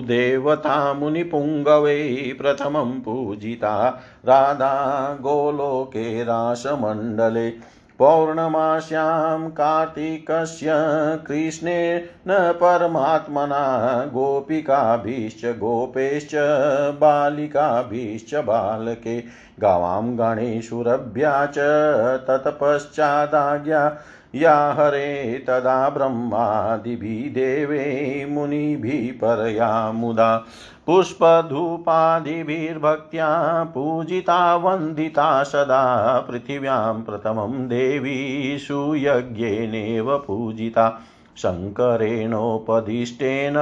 देवता 0.06 0.94
मुनिपुङ्गवै 0.94 2.34
प्रथमं 2.42 3.00
पूजिता। 3.00 4.04
राधा 4.26 4.74
गोलोके 5.22 6.24
रासमण्डले 6.24 7.81
पौर्णमास्यां 8.02 9.50
कार्तिकस्य 9.50 10.74
कृष्णेन 11.28 12.32
परमात्मना 12.62 13.66
गोपिकाभिश्च 14.14 15.46
गोपेश्च 15.46 16.32
बालिकाभिश्च 17.02 18.34
बालके 18.36 19.20
गावां 19.62 20.18
गणेशुरभ्या 20.20 21.34
च 21.46 21.68
तत्पश्चादाज्ञा 22.28 23.90
या 24.36 24.76
हरे 24.78 25.44
तदा 25.48 25.90
ब्रह्मादिभिः 25.90 27.34
देवे 27.34 28.26
मुनिभिः 28.30 29.14
परया 29.14 29.92
मुदा 29.92 30.46
पुष्पधूपादिभिर्भक्त्या 30.86 33.64
पूजिता 33.74 34.56
वन्दिता 34.56 35.44
सदा 35.44 36.20
पृथिव्यां 36.20 37.02
प्रथमं 37.02 37.68
देवी 37.68 38.58
सुयज्ञेनेव 38.60 40.24
पूजिता 40.28 41.02
शङ्करेणोपदिष्टेन 41.38 43.54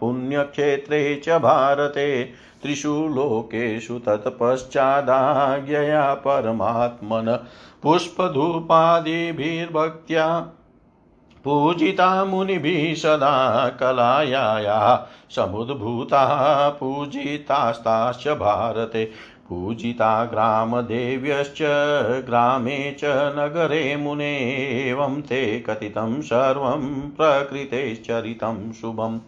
पुण्यक्षेत्रे 0.00 1.20
च 1.24 1.38
भारते 1.42 2.32
त्रिषु 2.66 2.88
लोकेषु 2.88 3.98
तत्पश्चादाज्ञया 3.98 6.14
परमात्मन 6.14 7.44
पुष्पधूपादिभिर्भक्त्या 7.82 10.52
पूजिता 11.44 12.24
मुनिभिः 12.24 12.94
सदा 12.94 13.68
कलायाया 13.68 15.08
समुद्भूता 15.30 16.70
पूजितास्ताश्च 16.70 18.28
भारते। 18.28 19.12
पूजिता 19.48 20.24
ग्रामदेव्यश्च 20.24 21.58
ग्रामे 22.26 22.96
च 22.98 23.34
नगरे 23.38 23.96
मुने 23.96 24.38
एवं 24.88 25.20
ते 25.20 25.60
कथितं 25.60 26.20
सर्वं 26.20 27.10
प्रकृतेश्चरितं 27.10 28.72
शुभम्। 28.72 29.20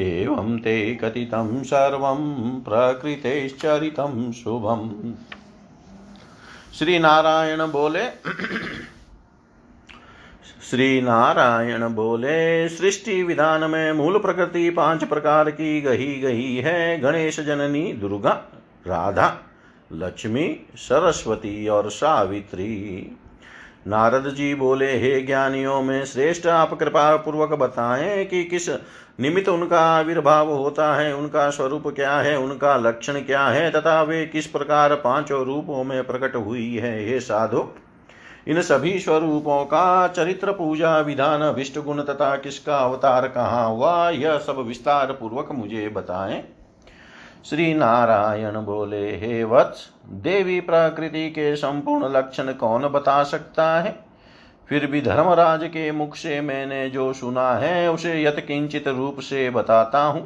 एवं 0.00 0.58
ते 0.58 0.94
कथितं 0.94 1.62
सर्वं 1.62 2.50
प्रकृतेश्चरितं 2.60 4.32
शुभम्। 4.32 5.12
श्री 6.74 6.98
नारायण 6.98 7.58
बोले 7.58 8.04
श्री 10.70 11.00
नारायण 11.00 11.88
बोले, 11.88 12.68
सृष्टि 12.68 13.22
विधान 13.22 13.70
में 13.70 13.92
मूल 13.92 14.18
प्रकृति 14.18 14.70
पाँच 14.70 15.04
प्रकार 15.04 15.50
की 15.50 15.80
गही 15.80 16.20
गही 16.20 16.56
है, 16.56 17.00
गणेश, 17.00 17.40
जननी, 17.40 17.92
दुर्गा, 17.92 18.32
राधा, 18.86 19.38
लक्ष्मी, 19.92 20.66
सरस्वती 20.76 21.68
और 21.68 21.90
सावित्री। 21.90 23.16
नारद 23.86 24.34
जी 24.34 24.54
बोले, 24.54 24.98
हे 24.98 25.20
ज्ञानियों 25.22 25.82
में 25.82 26.04
श्रेष्ठ 26.04 26.46
आप 26.46 26.74
कृपा 26.74 27.16
पूर्वक 27.16 27.48
बताएँ 27.48 28.24
कि 28.24 28.44
किस 28.44 28.68
निमित्त 29.20 29.48
उनका 29.48 29.80
आविर्भाव 29.80 30.52
होता 30.52 30.94
है, 30.94 31.16
उनका 31.16 31.50
स्वरूप 31.50 31.86
क्या 31.86 32.14
है, 32.14 32.38
उनका 32.38 32.76
लक्षण 32.76 33.14
क्या 33.14 33.44
है, 33.44 33.70
तथा 33.70 34.02
वे 34.02 34.26
किस 34.26 34.46
प्रकार 34.46 34.94
पाँचों 34.94 35.44
रूपों 35.44 35.84
में 35.84 36.06
प्रकट 36.06 36.36
हुई 36.36 36.76
है, 36.76 37.06
हे 37.06 37.20
साधु? 37.20 37.68
इन 38.48 38.62
सभी 38.62 38.98
स्वरूपों 38.98 39.64
का 39.64 40.08
चरित्र 40.08 40.52
पूजा 40.52 40.98
विधान 40.98 41.42
विष्ट 41.42 41.78
गुण 41.78 42.02
तथा 42.02 42.36
किसका 42.36 42.76
अवतार 42.76 43.28
कहाँ 43.28 43.68
हुआ, 43.68 44.10
यह 44.10 44.38
सब 44.38 44.58
विस्तार 44.58 45.12
पूर्वक 45.12 45.48
मुझे 45.52 45.88
बताएँ। 45.88 46.44
श्री 47.44 47.74
नारायण 47.74 48.52
बोले, 48.52 49.16
हे 49.16 49.44
वत्स, 49.44 49.90
देवी 50.06 50.60
प्रकृति 50.60 51.30
के 51.30 51.56
संपूर्ण 51.56 52.12
लक्षण 52.12 52.52
कौन 52.52 52.82
बता 52.82 53.22
सकता 53.22 53.80
है? 53.80 54.09
फिर 54.70 54.86
भी 54.86 55.00
धर्मराज 55.00 55.64
के 55.64 55.92
मुख 55.92 56.16
से 56.16 56.40
मैंने 56.40 56.90
जो 56.90 57.12
सुना 57.12 57.54
है, 57.54 57.90
उसे 57.90 58.22
यथकिंचित 58.22 58.88
रूप 58.88 59.20
से 59.20 59.50
बताता 59.50 60.02
हूँ। 60.02 60.22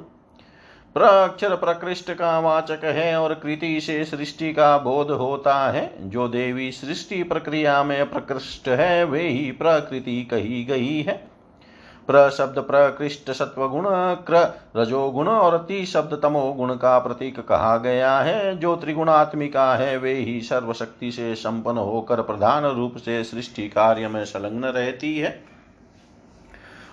प्रक्षर 0.97 1.55
प्रकृष्ट 1.55 2.11
का 2.11 2.39
वाचक 2.39 2.81
है 2.85 3.21
और 3.21 3.35
कृति 3.35 3.81
से 3.81 4.05
सृष्टि 4.05 4.53
का 4.53 4.79
बोध 4.79 5.11
होता 5.11 5.71
है। 5.71 6.11
जो 6.11 6.29
देवी 6.29 6.73
सृष्टि 6.73 7.23
प्रक्रिया 7.23 7.85
में 7.85 8.11
प्रकृष्ट 8.11 8.69
है, 8.69 9.05
वे 9.05 9.29
ही 9.29 9.51
प्रकृति 9.51 10.29
कही 10.31 10.65
गई 10.65 11.03
है। 11.03 11.34
प्र 12.07 12.31
शब्द 12.31 12.59
प्रकृष्ट 12.59 13.31
सत्वगुण 13.31 13.85
क्र 13.89 14.63
रजोगुण 14.77 15.29
और 15.29 15.59
ती 15.59 15.87
शब्द 15.87 16.21
तमो 16.23 16.53
गुण 16.53 16.75
का 16.75 16.99
प्रतीक 16.99 17.41
कहा 17.41 17.77
गया 17.77 18.19
है। 18.19 18.57
जो 18.57 18.77
त्रिगुणात्मिका 18.77 19.75
है, 19.75 19.97
वे 19.97 20.15
ही 20.15 20.41
सर्वशक्ति 20.41 21.13
से 21.13 21.35
संपन्न 21.35 21.79
होकर 21.79 22.23
प्रधान 22.23 22.65
रूप 22.65 22.97
से 22.97 23.25
सृष्टि 23.25 23.69
कार्य 23.69 24.09
में 24.09 24.25
संलग्न 24.25 24.65
रहती 24.65 25.19
है। 25.19 25.45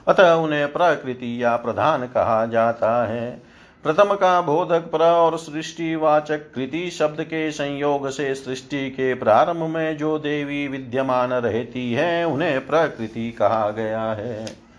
अतः 0.07 0.33
उन्हें 0.33 0.71
प्रकृति 0.73 1.43
या 1.43 1.55
प्रधान 1.55 2.05
कहा 2.07 2.45
जाता 2.45 3.05
है। 3.05 3.41
प्रथम 3.83 4.13
का 4.13 4.41
बोधक 4.41 4.81
प्र 4.81 5.03
और 5.03 5.37
सृष्टिवाचक 5.37 6.53
कृति 6.53 6.89
शब्द 6.89 7.23
के 7.23 7.51
संयोग 7.51 8.09
से 8.09 8.35
सृष्टि 8.35 8.89
के 8.89 9.13
प्रारंभ 9.13 9.63
में 9.63 9.97
जो 9.97 10.17
देवी 10.19 10.67
विद्यमान 10.67 11.33
रहती 11.33 11.93
है, 11.93 12.23
उन्हें 12.23 12.67
प्रकृति 12.67 13.31
कहा 13.31 13.69
गया 13.69 14.03
है। 14.03 14.70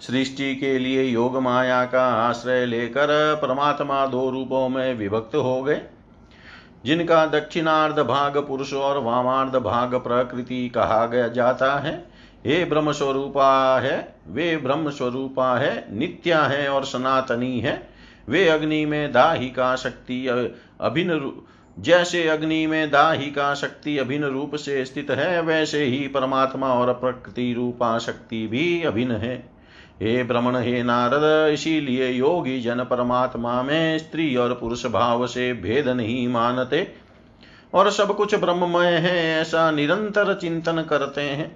सृष्टि 0.00 0.56
के 0.56 0.78
लिए 0.78 1.02
योग 1.02 1.36
माया 1.36 1.84
का 1.84 2.06
आश्रय 2.28 2.66
लेकर 2.66 3.38
परमात्मा 3.42 4.06
दो 4.06 4.30
रूपों 4.30 4.68
में 4.68 4.94
विभक्त 4.94 5.34
हो 5.34 5.62
गए। 5.62 5.80
जिनका 6.84 7.26
दक्षिणार्ध 7.26 7.98
भाग 7.98 8.36
पुरुष 8.38 8.72
और 8.72 8.98
वामार्ध 8.98 9.56
भाग 9.56 9.94
प्रकृति 9.94 10.68
कहा 10.68 11.06
गया 11.06 11.28
जाता 11.28 11.78
है, 11.78 12.06
हे 12.46 12.64
ब्रह्म 12.64 12.92
स्वरूपा 12.92 13.80
है, 13.80 14.14
वे 14.28 14.56
ब्रह्म 14.56 14.90
स्वरूपा 14.90 15.58
है, 15.58 15.98
नित्या 15.98 16.42
है 16.42 16.68
और 16.68 16.84
सनातनी 16.84 17.60
है। 17.60 17.88
वे 18.28 18.48
अग्नि 18.48 18.86
में 18.86 19.12
दाहिका 19.12 19.76
शक्ति 19.76 20.26
अभिन्न 20.80 21.32
जैसे 21.78 22.28
अग्नि 22.28 22.66
में 22.66 22.90
दाहिका 22.90 23.54
शक्ति 23.54 23.98
अभिन्न 23.98 24.24
रूप 24.24 24.56
से 24.56 24.84
स्थित 24.84 25.10
है, 25.10 25.42
वैसे 25.42 25.84
ही 25.84 26.08
परमात्मा 26.08 26.68
और 26.68 26.92
प्रकृति 26.92 27.52
रूपा 27.52 27.98
शक्ति 27.98 28.46
भी 28.46 28.82
अभिन्न 28.82 29.12
है। 29.12 29.55
हे 30.02 30.22
ब्रह्मण, 30.22 30.56
हे 30.56 30.82
नारद, 30.82 31.52
इसीलिए 31.52 32.10
योगी 32.10 32.60
जन 32.60 32.84
परमात्मा 32.84 33.62
में 33.62 33.98
स्त्री 33.98 34.34
और 34.36 34.52
पुरुष 34.54 34.86
भाव 34.86 35.26
से 35.26 35.52
भेद 35.52 35.88
नहीं 35.88 36.26
मानते 36.28 36.86
और 37.74 37.90
सब 37.90 38.16
कुछ 38.16 38.34
ब्रह्ममय 38.34 38.86
है, 38.86 39.40
ऐसा 39.40 39.70
निरंतर 39.70 40.34
चिंतन 40.34 40.82
करते 40.82 41.20
हैं। 41.20 41.54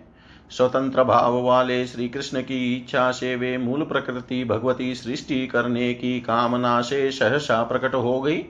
स्वतंत्र 0.51 1.05
भाव 1.05 1.41
वाले 1.43 1.87
श्री 1.87 2.09
कृष्ण 2.09 2.41
की 2.43 2.77
इच्छा 2.77 3.11
से 3.13 3.37
वे 3.37 3.59
मूल 3.59 3.83
प्रकृति 3.83 4.45
भगवती 4.45 4.95
सृष्टि 4.95 5.47
करने 5.47 5.93
की 5.95 6.21
कामना 6.21 6.81
से 6.81 7.11
सहसा 7.11 7.63
प्रकट 7.63 7.95
हो 7.95 8.21
गई। 8.21 8.45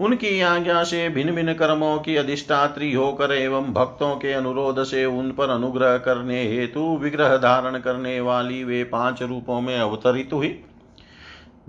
उनकी 0.00 0.40
आज्ञा 0.40 0.84
से 0.84 1.08
भिन्न 1.08 1.34
भिन्न 1.34 1.52
कर्मों 1.54 1.98
की 1.98 2.16
अधिष्ठात्री 2.16 2.92
होकर 2.92 3.32
एवं 3.32 3.72
भक्तों 3.72 4.16
के 4.16 4.32
अनुरोध 4.32 4.84
से 4.84 5.04
उन 5.04 5.30
पर 5.32 5.50
अनुग्रह 5.50 5.98
करने 5.98 6.42
हेतु 6.42 6.96
विग्रह 6.96 7.36
धारण 7.36 7.78
करने 7.78 8.20
वाली 8.20 8.64
वे 8.64 8.84
पाँच 8.84 9.22
रूपों 9.22 9.60
में 9.60 9.78
अवतरित 9.78 10.32
हुई। 10.32 10.48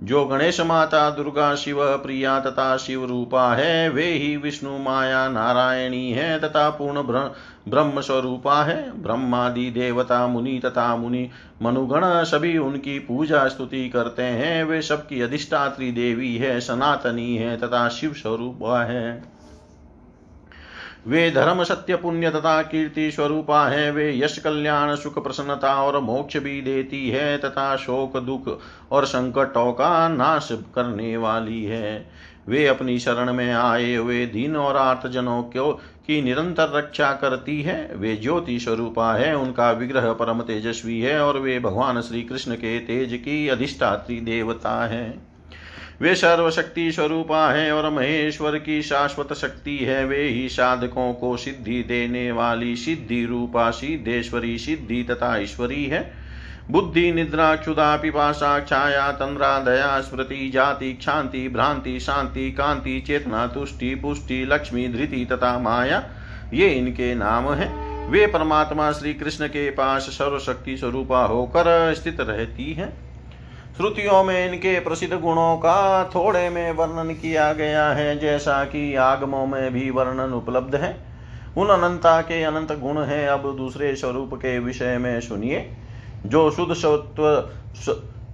जो 0.04 0.26
गणेश 0.26 0.60
माता, 0.62 1.10
दुर्गा 1.10 1.56
शिव 1.56 1.98
प्रिया 1.98 2.40
तथा 2.40 2.78
शिव 2.78 3.06
रूपा 3.06 3.54
है, 3.56 3.90
वे 3.90 4.06
ही 4.06 4.38
विष्णु 4.38 4.78
माया 4.78 5.30
नारायणी 5.30 6.12
है 6.12 6.40
तथा 6.40 6.70
पूर्ण 6.70 7.02
ब्रह्म 7.68 8.02
स्वरूपा 8.02 8.64
है। 8.64 9.02
ब्रह्मादि 9.04 9.70
देवता, 9.72 10.28
मुनि 10.28 10.62
तथा 10.66 10.96
मुनि 10.96 11.30
मनुगण 11.62 12.02
सभी 12.04 12.58
उनकी 12.58 13.00
पूजा 13.00 13.48
स्तुति 13.48 13.90
करते 13.90 14.24
हैं। 14.24 14.64
वे 14.64 14.82
सबकी 14.82 15.22
अधिष्ठात्री 15.22 15.92
देवी 15.92 16.36
है, 16.38 16.60
सनातनी 16.60 17.36
है 17.36 17.58
तथा 17.58 17.88
शिव 17.90 18.14
स्वरूपा 18.14 18.84
है। 18.84 19.40
वे 21.08 21.32
धर्म 21.32 21.64
सत्य 21.64 21.96
पुण्य 21.96 22.30
तथा 22.30 22.62
कीर्ति 22.62 23.12
स्वरूपा 23.12 23.68
है, 23.68 23.92
वे 23.92 24.20
यश, 24.20 24.38
कल्याण, 24.38 24.96
सुख, 24.96 25.24
प्रसन्नता 25.24 25.84
और 25.84 26.00
मोक्ष 26.00 26.38
भी 26.38 26.62
देती 26.62 27.10
है 27.10 27.38
तथा 27.38 27.76
शोक, 27.76 28.18
दुख 28.18 28.60
और 28.92 29.06
संकटों 29.06 29.74
का 29.74 30.08
नाश 30.10 30.50
करने 30.52 31.18
वाली 31.18 31.64
है। 31.64 32.10
वे 32.48 32.68
अपनी 32.68 33.00
शरण 33.00 33.34
में 33.34 33.54
आए 33.54 33.96
हुए 33.96 34.26
दीन 34.26 34.56
और 34.56 34.78
आर्तजनों 34.78 35.44
को 35.44 35.72
की 36.08 36.22
निरंतर 36.22 36.72
रक्षा 36.76 37.14
करती 37.14 37.62
है। 37.62 37.92
वे 37.96 38.16
ज्योति 38.16 38.60
स्वरूपा 38.60 39.14
है, 39.14 39.38
उनका 39.38 39.72
विग्रह 39.72 40.14
परम 40.14 40.42
तेजस्वी 40.42 41.02
है 41.02 41.20
और 41.22 41.38
वे 41.38 41.60
भगवान 41.60 42.02
श्री 42.02 42.22
कृष्ण 42.22 42.56
के 42.56 42.80
तेज 42.80 43.14
की 43.14 43.48
अधिष्ठात्री 43.48 44.20
देवता 44.20 44.88
है। 44.88 45.31
वे 46.02 46.16
सर्वशक्ति 46.16 46.92
स्वरूपा 46.92 47.52
है 47.52 47.72
और 47.72 47.90
महेश्वर 47.90 48.58
की 48.58 48.82
शाश्वत 48.82 49.34
शक्ति 49.34 49.78
है। 49.78 50.06
वे 50.06 50.22
ही 50.24 50.50
साधकों 50.50 51.14
को 51.14 51.38
सिद्धि 51.38 51.84
देने 51.84 52.32
वाली 52.32 52.76
सिद्धि 52.76 53.26
रूपा, 53.26 53.72
सिद्धेश्वरी 53.72 54.58
सिद्धि 54.58 55.04
तथा 55.04 55.38
ईश्वरी 55.38 55.86
है। 55.86 56.14
बुद्धि, 56.72 57.12
निद्रा 57.12 57.56
क्षुदा 57.56 57.96
पिपाशा 57.98 58.60
छाया, 58.60 59.12
तंद्रा, 59.12 59.60
दया, 59.60 60.02
स्मृति, 60.02 60.50
जाति, 60.50 60.94
क्षांति, 60.94 61.50
भ्रांति, 61.50 62.00
शांति, 62.00 62.52
कांति, 62.52 63.00
चेतना, 63.02 63.48
तुष्टि, 63.48 63.96
पुष्टि, 63.96 64.46
लक्ष्मी, 64.46 64.88
धृति 64.88 65.26
तथा 65.26 65.60
माया, 65.60 66.04
ये 66.54 66.68
इनके 66.68 67.16
नाम 67.16 67.54
है। 67.54 67.92
वे 68.10 68.28
परमात्मा 68.28 68.92
श्री 68.92 69.14
कृष्ण 69.14 69.48
के 69.48 69.70
पास 69.70 70.02
सर्वशक्ति 70.02 70.78
स्वरूपा 70.78 71.24
होकर 71.26 71.94
स्थित 71.94 72.20
रहती 72.20 72.74
है। 72.74 73.11
श्रुतियों 73.78 74.24
में 74.24 74.52
इनके 74.52 74.80
प्रसिद्ध 74.80 75.14
गुणों 75.14 75.58
का 75.58 76.06
थोड़े 76.06 76.50
में 76.50 76.72
वर्णन 76.72 77.14
किया 77.14 77.54
गया 77.54 77.90
है, 77.90 78.20
जैसा 78.20 78.64
कि 78.66 78.96
आगमों 78.96 79.46
में 79.48 79.74
भी 79.74 79.90
वर्णन 79.90 80.34
उपलब्ध 80.34 80.76
है। 80.76 80.98
उन 81.58 81.68
अनंता 81.68 82.22
के 82.22 82.44
अनंत 82.44 82.72
गुण 82.72 83.02
हैं, 83.02 83.28
अब 83.28 83.58
दूसरे 83.58 83.96
स्वरूप 83.96 84.34
के 84.34 84.60
विषय 84.60 84.98
में 84.98 85.22
सुनिए। 85.22 85.72
जो 86.26 86.52
शुद्ध 86.52 86.74
सत्व 86.74 87.50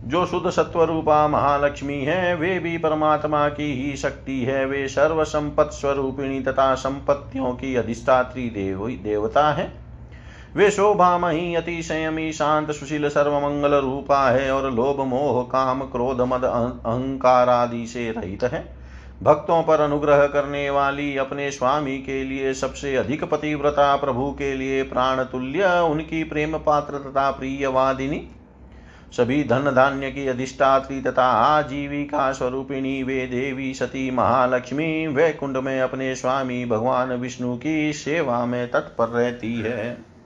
जो 0.03 0.25
शुद्ध 0.25 0.49
सत्व 0.49 0.83
रूपा 0.83 1.27
महालक्ष्मी 1.27 2.01
है, 2.01 2.35
वे 2.35 2.59
भी 2.59 2.77
परमात्मा 2.77 3.49
की 3.49 3.73
ही 3.73 3.97
शक्ति 3.97 4.43
है। 4.43 4.65
वे 4.65 4.87
सर्व 4.87 5.23
संपत् 5.23 5.73
स्वरूपिणी 5.73 6.39
तथा 6.39 6.75
संपत्तियों 6.75 7.51
की 7.51 7.75
अधिष्ठात्री 7.75 8.49
देव, 8.49 8.87
देवता 9.03 9.51
है। 9.51 9.86
वे 10.55 10.71
शोभामयी 10.71 11.55
अति 11.55 11.83
संयमी 11.83 12.31
शांत, 12.31 12.71
सुशील, 12.71 13.09
सर्वमंगल 13.09 13.73
रूपा 13.75 14.29
है 14.29 14.51
और 14.51 14.71
लोभ, 14.71 14.99
मोह, 15.01 15.41
काम, 15.43 15.81
क्रोध, 15.81 16.21
मद 16.21 16.43
अहंकार 16.43 17.49
आदि 17.49 17.87
से 17.87 18.11
रहित 18.11 18.43
है। 18.43 18.77
भक्तों 19.23 19.63
पर 19.63 19.81
अनुग्रह 19.81 20.25
करने 20.27 20.69
वाली 20.69 21.17
अपने 21.17 21.51
स्वामी 21.51 21.97
के 21.97 22.23
लिए 22.23 22.53
सबसे 22.53 22.95
अधिक 22.95 23.23
पतिव्रता 23.23 23.95
प्रभु 23.95 24.31
के 24.31 24.53
लिए 24.53 24.83
प्राण 24.83 25.23
तुल्य 25.23 25.79
उनकी 25.91 26.23
प्रेम 26.23 26.57
पात्र 26.57 26.97
तथा 26.97 27.31
प्रियवादिनी 27.31 28.27
सभी 29.17 29.43
धन 29.43 29.71
धान्य 29.75 30.11
की 30.11 30.27
अधिष्ठात्री 30.27 31.01
तथा 31.01 31.25
आजीविका 31.25 32.31
स्वरूपिणी, 32.31 33.03
वे 33.03 33.25
देवी, 33.25 33.73
सती, 33.73 34.11
महालक्ष्मी 34.11 35.07
वे 35.07 35.31
कुंड 35.31 35.57
में 35.57 35.81
अपने 35.81 36.15
स्वामी 36.15 36.65
भगवान 36.65 37.13
विष्णु 37.13 37.57
की 37.57 37.93
सेवा 37.93 38.45
में 38.45 38.71
तत्पर 38.71 39.07
रहती 39.07 39.53
है। 39.55 40.16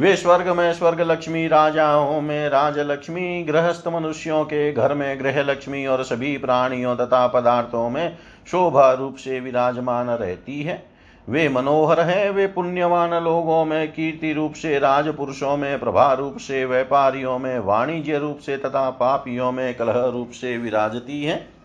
वे 0.00 0.16
स्वर्ग 0.16 0.48
में 0.48 0.72
स्वर्ग 0.72 1.00
लक्ष्मी 1.00 1.48
राजाओं 1.48 2.20
में 2.20 2.48
राज 2.48 2.78
लक्ष्मी 2.78 3.42
गृहस्थ 3.42 3.88
मनुष्यों 3.88 4.44
के 4.44 4.72
घर 4.72 4.94
में 4.94 5.20
गृह 5.20 5.42
लक्ष्मी 5.42 5.86
और 5.86 6.02
सभी 6.04 6.38
प्राणियों 6.38 6.96
तथा 6.96 7.26
पदार्थों 7.26 7.90
में 7.90 8.16
शोभा 8.46 8.92
रूप 8.92 9.16
से 9.16 9.40
विराजमान 9.40 10.10
रहती 10.10 10.62
है। 10.62 10.86
वे 11.28 11.48
मनोहर 11.48 12.00
हैं, 12.00 12.30
वे 12.30 12.46
पुण्यवान 12.46 13.14
लोगों 13.14 13.64
में, 13.64 13.92
कीर्ति 13.92 14.32
रूप 14.32 14.52
से 14.52 14.78
राजपुरुषों 14.78 15.56
में, 15.56 15.80
प्रभा 15.80 16.12
रूप 16.12 16.36
से, 16.36 16.64
व्यापारियों 16.64 17.38
में, 17.38 17.58
वाणिज्य 17.58 18.18
रूप 18.18 18.38
से 18.38 18.56
तथा 18.56 18.90
पापियों 18.90 19.52
में 19.52 19.74
कलह 19.74 20.04
रूप 20.04 20.30
से 20.30 20.58
विराजती 20.58 21.24
है। 21.24 21.59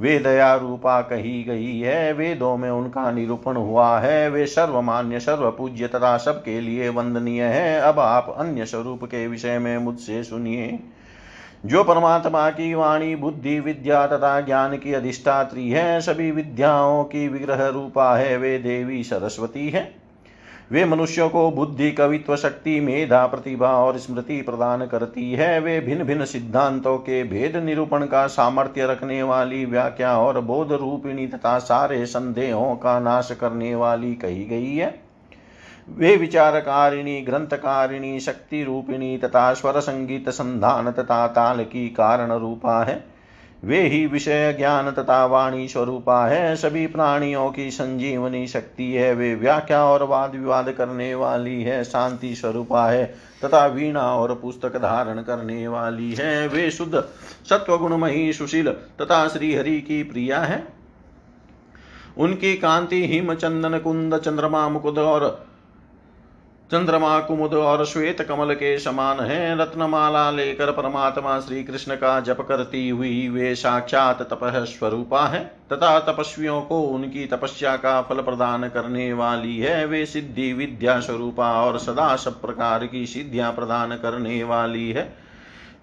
वे 0.00 0.18
दया 0.18 0.54
रूपा 0.54 1.00
कही 1.00 1.42
गई 1.42 1.80
है, 1.80 2.12
वेदों 2.12 2.56
में 2.56 2.70
उनका 2.70 3.10
निरूपण 3.10 3.56
हुआ 3.56 3.98
है, 3.98 4.30
वे 4.30 4.46
सर्वमान्य, 4.46 5.20
सर्वपूज्य 5.20 5.86
तथा 5.88 6.16
सबके 6.16 6.60
लिए 6.60 6.88
वंदनीय 6.88 7.42
है। 7.42 7.80
अब 7.80 7.98
आप 7.98 8.36
अन्य 8.38 8.66
स्वरूप 8.66 9.04
के 9.04 9.26
विषय 9.26 9.58
में 9.58 9.78
मुझसे 9.78 10.24
सुनिए। 10.24 10.80
जो 11.66 11.84
परमात्मा 11.84 12.50
की 12.50 12.74
वाणी, 12.74 13.16
बुद्धि, 13.16 13.60
विद्या 13.60 14.06
तथा 14.06 14.40
ज्ञान 14.40 14.76
की 14.76 14.92
अधिष्ठात्री 14.92 15.70
है, 15.70 16.00
सभी 16.00 16.30
विद्याओं 16.30 17.04
की 17.04 17.28
विग्रह 17.28 17.66
रूपा 17.66 18.16
है, 18.16 18.36
वे 18.36 18.58
देवी 18.58 19.04
सरस्वती 19.04 19.70
है। 19.70 19.99
वे 20.70 20.84
मनुष्यों 20.84 21.28
को 21.28 21.50
बुद्धि, 21.50 21.90
कवित्व, 21.92 22.36
शक्ति, 22.36 22.80
मेधा, 22.80 23.26
प्रतिभा 23.26 23.70
और 23.76 23.98
स्मृति 23.98 24.40
प्रदान 24.42 24.86
करती 24.86 25.32
है। 25.32 25.60
वे 25.60 25.80
भिन्न 25.80 26.04
भिन्न 26.04 26.24
सिद्धांतों 26.24 26.96
के 26.98 27.22
भेद 27.24 27.56
निरूपण 27.56 28.04
का 28.06 28.26
सामर्थ्य 28.26 28.86
रखने 28.86 29.22
वाली 29.22 29.64
व्याख्या 29.64 30.16
और 30.18 30.40
बोध 30.40 30.72
रूपिणी 30.72 31.26
तथा 31.26 31.58
सारे 31.58 32.06
संदेहों 32.06 32.74
का 32.76 32.98
नाश 33.00 33.36
करने 33.40 33.74
वाली 33.74 34.14
कही 34.14 34.44
गई 34.44 34.76
है। 34.76 34.94
वे 35.88 36.16
विचारकारिणी, 36.16 37.20
ग्रंथकारिणी, 37.20 38.20
शक्ति 38.20 38.64
रूपिणी 38.64 39.16
तथा 39.18 39.52
स्वर 39.54 39.80
संगीत 39.80 40.28
संधान 40.28 40.90
तथा 40.92 41.26
ताल 41.28 41.64
की 41.64 41.88
कारण 41.88 42.32
रूपा 42.32 42.82
है। 42.84 43.19
वे 43.64 43.80
ही 43.80 44.06
विषय 44.06 44.52
ज्ञान 44.52 44.90
तथा 44.90 45.26
वाणी 45.26 45.68
स्वरूपा 45.68 46.26
है। 46.26 46.56
सभी 46.56 46.86
प्राणियों 46.86 47.50
की 47.50 47.70
संजीवनी 47.70 48.46
शक्ति 48.46 48.92
है। 48.92 49.14
वे 49.14 49.34
व्याख्या 49.34 49.84
और 49.84 50.02
वाद 50.02 50.34
विवाद 50.34 50.70
करने 50.70 51.14
वाली 51.14 51.62
है। 51.62 51.84
शांति 51.84 52.34
स्वरूपा 52.34 52.86
है 52.90 53.04
तथा 53.44 53.66
वीणा 53.66 54.14
और 54.14 54.34
पुस्तक 54.34 54.76
धारण 54.76 55.22
करने 55.22 55.68
वाली 55.68 56.14
है। 56.14 56.48
वे 56.48 56.70
शुद्ध 56.70 57.04
सत्व 57.50 57.76
गुणमयी 57.78 58.32
सुशील 58.32 58.68
तथा 58.70 59.28
श्रीहरि 59.28 59.80
की 59.80 60.02
प्रिया 60.02 60.38
है। 60.38 60.64
उनकी 62.18 62.54
कांति 62.56 63.06
हिम 63.06 63.34
चंदन 63.34 63.78
कुंद, 63.78 64.16
चंद्रमा, 64.16 64.68
मुकुद 64.68 64.98
और 64.98 65.49
चंद्रमा 66.72 67.20
कुमुद 67.20 67.54
और 67.54 67.84
श्वेत 67.84 68.22
कमल 68.22 68.54
के 68.54 68.78
समान 68.78 69.20
है, 69.20 69.58
रत्नमाला 69.58 70.30
लेकर 70.30 70.70
परमात्मा 70.70 71.40
श्री 71.40 71.64
कृष्ण 71.64 71.94
का 71.94 72.20
जप 72.20 72.40
करती 72.40 72.88
हुई, 72.88 73.28
वे 73.28 73.54
साक्षात 73.54 74.22
तपह 74.22 74.64
स्वरूपा 74.64 75.26
है। 75.26 75.44
तथा 75.44 75.98
तपस्वियों 75.98 76.62
को 76.62 76.80
उनकी 76.80 77.26
तपस्या 77.26 77.76
का 77.76 78.02
फल 78.02 78.14
प्रदान 78.14 78.68
करने 78.68 79.12
वाली 79.12 79.58
है, 79.58 79.86
वे 79.86 80.06
सिद्धि 80.06 80.52
विद्या 80.52 81.00
स्वरूपा 81.00 81.62
और 81.62 81.78
सदा 81.78 82.16
सब 82.16 82.40
प्रकार 82.40 82.86
की 82.86 83.06
सिद्धियाँ 83.06 83.52
प्रदान 83.52 83.90
करने 83.90 84.44
वाली 84.44 84.90
है। 84.90 85.19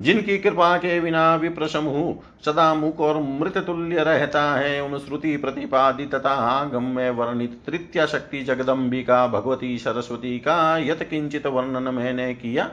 जिनकी 0.01 0.37
कृपा 0.37 0.77
के 0.77 0.99
बिना 0.99 1.35
विप्र 1.35 1.67
समूह 1.67 2.15
सदा 2.45 2.73
मुख 2.73 2.99
और 2.99 3.21
मृत 3.21 3.57
तुल्य 3.57 4.03
रहता 4.03 4.55
है। 4.55 4.83
उन 4.83 4.99
श्रुति 4.99 5.37
प्रतिपादित 5.37 6.15
तथा 6.15 6.29
आगम 6.29 6.83
में 6.83 7.09
वर्णित 7.09 7.61
तृतीय 7.65 8.07
शक्ति 8.07 8.41
जगदम्बिका 8.41 9.27
भगवती 9.27 9.77
सरस्वती 9.77 10.39
का 10.39 10.77
यथ 10.77 11.09
किंचित 11.09 11.47
वर्णन 11.47 11.93
मैंने 11.93 12.33
किया। 12.33 12.71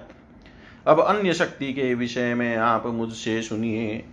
अब 0.86 1.00
अन्य 1.00 1.32
शक्ति 1.32 1.72
के 1.72 1.94
विषय 1.94 2.34
में 2.34 2.56
आप 2.56 2.86
मुझसे 2.86 3.42
सुनिए। 3.42 4.04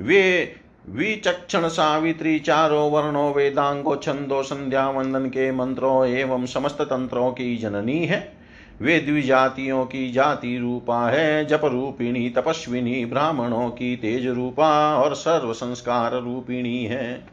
वे 0.00 0.54
विचक्षण 0.88 1.68
सावित्री 1.68 2.38
चारों 2.38 2.90
वर्णों, 2.90 3.32
वेदांगो, 3.34 3.96
छंदो 3.96 4.42
संध्या 4.42 4.88
वंदन 4.90 5.26
के 5.26 5.52
मंत्रों 5.52 6.06
एवं 6.06 6.46
समस्त 6.46 6.82
तंत्रों 6.82 7.30
की 7.32 7.56
जननी 7.56 8.06
है। 8.06 8.37
वे 8.82 9.00
द्विजातियों 9.00 9.84
की 9.84 10.12
जाति 10.12 10.58
रूपा 10.58 11.10
है 11.10 11.44
जप 11.44 11.60
रूपिणी 11.64 12.30
तपस्विनी, 12.30 13.04
ब्राह्मणों 13.04 13.70
की 13.70 13.96
तेज 13.96 14.26
रूपा 14.26 14.96
और 14.96 15.14
सर्व 15.14 15.52
संस्कार 15.52 16.12
रूपिणी 16.12 16.84
है। 16.84 17.26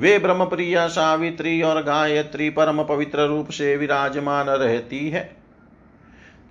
वे 0.00 0.18
ब्रह्म 0.18 0.44
प्रिया 0.44 0.88
सावित्री 0.88 1.62
और 1.62 1.82
गायत्री 1.82 2.50
परम 2.50 2.82
पवित्र 2.84 3.26
रूप 3.26 3.50
से 3.50 3.76
विराजमान 3.76 4.46
रहती 4.46 5.10
है। 5.10 5.36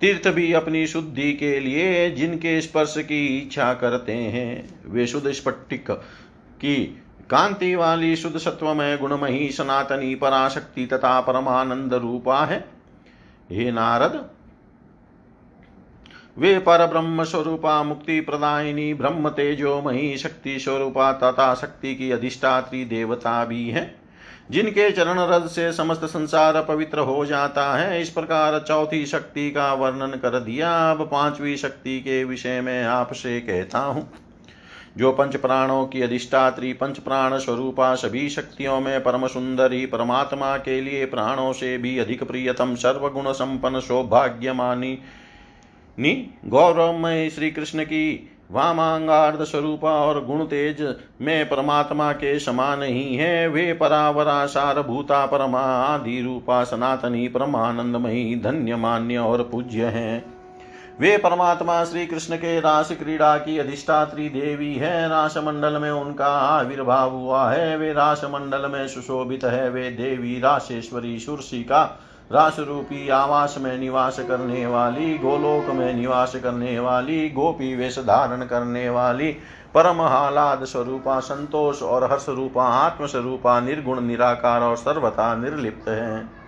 तीर्थ 0.00 0.28
भी 0.28 0.52
अपनी 0.52 0.86
शुद्धि 0.86 1.32
के 1.32 1.60
लिए 1.60 2.10
जिनके 2.10 2.60
स्पर्श 2.60 2.94
की 2.98 3.38
इच्छा 3.38 3.74
करते 3.74 4.12
हैं। 4.12 4.80
वे 4.86 5.06
शुद्ध 5.06 5.30
स्फटिक 5.30 5.90
की 6.60 7.02
कांति 7.30 7.74
वाली, 7.74 8.16
शुद्ध 8.16 8.38
सत्व 8.38 8.74
में 8.74 8.98
गुणमही 8.98 9.48
सनातनी, 9.48 10.14
पराशक्ति 10.14 10.86
तथा 10.86 11.20
परमानंद 11.20 11.94
रूपा 11.94 12.44
है। 12.44 12.71
हे 13.52 13.70
नारद, 13.72 14.24
वे 16.36 16.58
पर 16.58 16.86
ब्रह्म 16.86 17.24
स्वरूपा 17.24 17.82
मुक्ति 17.82 18.20
प्रदायिनी 18.20 18.92
ब्रह्म 18.94 19.28
तेजो 19.30 19.80
मही 19.82 20.16
शक्ति 20.18 20.58
स्वरूपा 20.58 21.12
तथा 21.12 21.54
शक्ति 21.54 21.94
की 21.94 22.10
अधिष्ठात्री 22.10 22.84
देवता 22.84 23.44
भी 23.44 23.68
है, 23.70 23.94
जिनके 24.50 24.90
चरण 24.90 25.18
रथ 25.20 25.46
से 25.48 25.72
समस्त 25.72 26.04
संसार 26.04 26.62
पवित्र 26.62 26.98
हो 27.00 27.24
जाता 27.26 27.72
है। 27.74 28.00
इस 28.02 28.10
प्रकार 28.10 28.58
चौथी 28.58 29.04
शक्ति 29.06 29.50
का 29.50 29.72
वर्णन 29.74 30.18
कर 30.18 30.38
दिया। 30.40 30.72
अब 30.90 31.02
पांचवी 31.02 31.56
शक्ति 31.56 32.00
के 32.00 32.22
विषय 32.24 32.60
में 32.60 32.84
आपसे 32.84 33.40
कहता 33.40 33.78
हूँ। 33.78 34.08
जो 34.96 35.12
पंच 35.12 35.36
प्राणों 35.36 35.86
की 35.86 36.02
अधिष्ठात्री 36.02 36.72
पंच 36.72 36.98
प्राण 36.98 37.38
स्वरूपा 37.38 37.94
सभी 37.94 38.28
शक्तियों 38.28 38.80
में 38.80 39.02
परम 39.02 39.26
सुंदरी 39.26 39.86
परमात्मा 39.86 40.56
के 40.56 40.80
लिए 40.80 41.06
प्राणों 41.06 41.52
से 41.52 41.78
भी 41.78 41.98
अधिक 41.98 42.24
प्रियतम 42.24 42.74
सर्वगुण 42.74 43.32
संपन्न 43.32 43.80
सौभाग्यमानी। 43.80 44.98
नी, 45.98 46.34
गौरवमय 46.46 47.30
श्री 47.30 47.50
कृष्ण 47.50 47.84
की 47.84 48.28
वामांगार्ध 48.50 49.42
स्वरूप 49.44 49.84
और 49.84 50.24
गुण 50.24 50.44
तेज 50.44 50.96
में 51.20 51.48
परमात्मा 51.48 52.12
के 52.12 52.38
समान 52.38 52.82
ही 52.82 53.16
है, 53.16 53.48
वे 53.48 53.72
परावरा 53.72 54.46
सार 54.46 54.82
भूता 54.82 55.26
परमा 55.26 55.60
आदि 55.60 56.20
रूपा, 56.20 56.64
सनातनी, 56.64 57.28
परमानंदमयी 57.28 58.36
धन्य 58.36 58.76
मान्य 58.76 59.18
और 59.18 59.48
पूज्य 59.52 59.84
हैं। 59.84 60.41
वे 61.00 61.16
परमात्मा 61.16 61.84
श्री 61.84 62.06
कृष्ण 62.06 62.36
के 62.36 62.60
रास 62.60 62.92
क्रीड़ा 62.92 63.36
की 63.36 63.58
अधिष्ठात्री 63.58 64.28
देवी 64.28 64.74
है। 64.74 65.08
रास 65.08 65.36
मंडल 65.36 65.78
में 65.78 65.90
उनका 65.90 66.26
आविर्भाव 66.26 67.10
हुआ 67.10 67.50
है। 67.50 67.76
वे 67.76 67.92
रास 67.92 68.22
मंडल 68.24 68.66
में 68.70 68.88
सुशोभित 68.88 69.44
है। 69.44 69.70
वे 69.70 69.90
देवी 69.90 70.40
राशेश्वरी 70.40 71.18
सुरसी 71.18 71.62
का 71.62 71.98
रास 72.32 72.58
रूपी 72.58 73.08
आवास 73.08 73.56
में 73.58 73.78
निवास 73.78 74.18
करने 74.18 74.66
वाली, 74.66 75.18
गोलोक 75.18 75.74
में 75.74 75.94
निवास 75.94 76.36
करने 76.36 76.78
वाली, 76.78 77.30
गोपी 77.30 77.76
वेश 77.76 77.98
धारण 77.98 78.44
करने 78.44 78.88
वाली 78.90 79.36
परम 79.74 80.00
हालाद 80.02 80.64
स्वरूपा 80.64 81.20
संतोष 81.20 81.82
और 81.82 82.12
हर्ष 82.12 82.28
रूपा 82.28 82.64
आत्म 82.64 83.06
स्वरूपा 83.06 83.60
निर्गुण, 83.60 84.00
निराकार 84.00 84.60
और 84.60 84.76
सर्वथा 84.76 85.34
निर्लिप्त 85.36 85.88
है। 85.88 86.41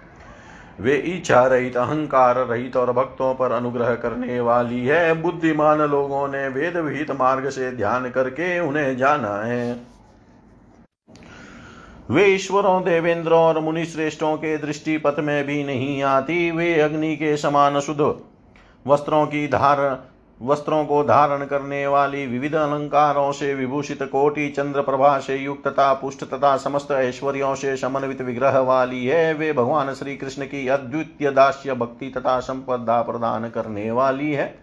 वे 0.81 0.95
इच्छा 0.97 1.45
रहित, 1.47 1.77
अहंकार 1.77 2.37
रहित 2.37 2.77
और 2.77 2.93
भक्तों 2.93 3.35
पर 3.35 3.53
अनुग्रह 3.53 3.95
करने 3.95 4.41
वाली 4.41 4.87
है। 4.87 5.23
बुद्धिमान 5.23 5.79
लोगों 5.81 6.29
ने 6.29 6.49
वेद 6.49 6.77
विहित 6.77 7.11
मार्ग 7.11 7.49
से 7.49 7.71
ध्यान 7.73 8.11
करके 8.11 8.59
उन्हें 8.61 8.97
जाना 8.97 9.35
है। 9.37 9.77
वे 12.11 12.25
ईश्वरों, 12.27 12.83
देवेंद्रों 12.85 13.41
और 13.41 13.61
मुनि 13.61 13.85
श्रेष्ठों 13.85 14.37
के 14.37 14.57
दृष्टि 14.59 14.97
पथ 14.99 15.21
में 15.21 15.45
भी 15.47 15.63
नहीं 15.65 16.03
आती। 16.03 16.51
वे 16.51 16.81
अग्नि 16.81 17.17
के 17.17 17.37
समान 17.37 17.81
शुद्ध 17.81 18.15
वस्त्रों 18.87 19.27
की 19.27 19.47
धारण 19.49 19.97
वस्त्रों 20.45 20.85
को 20.85 21.03
धारण 21.05 21.45
करने 21.45 21.87
वाली 21.87 22.27
विविध 22.27 22.55
अलंकारों 22.55 23.31
से 23.33 23.53
विभूषित 23.55 24.03
कोटि 24.03 24.49
चंद्र 24.49 24.81
प्रभा 24.81 25.19
से 25.19 25.37
युक्त 25.37 25.67
तथा 25.69 25.93
पुष्ट 25.93 26.25
तथा 26.25 26.57
समस्त 26.57 26.91
ऐश्वर्यों 26.93 27.55
से 27.55 27.77
समन्वित 27.77 28.21
विग्रह 28.23 28.59
वाली 28.59 29.07
है, 29.07 29.33
वे 29.35 29.53
भगवान 29.53 29.93
श्री 29.95 30.17
कृष्ण 30.17 30.45
की 30.45 30.67
अद्वितीय 30.69 31.31
दास्य 31.31 31.75
भक्ति 31.75 32.11
तथा 32.11 32.39
संपदा 32.41 33.01
प्रदान 33.03 33.49
करने 33.49 33.91
वाली 33.91 34.33
है। 34.33 34.55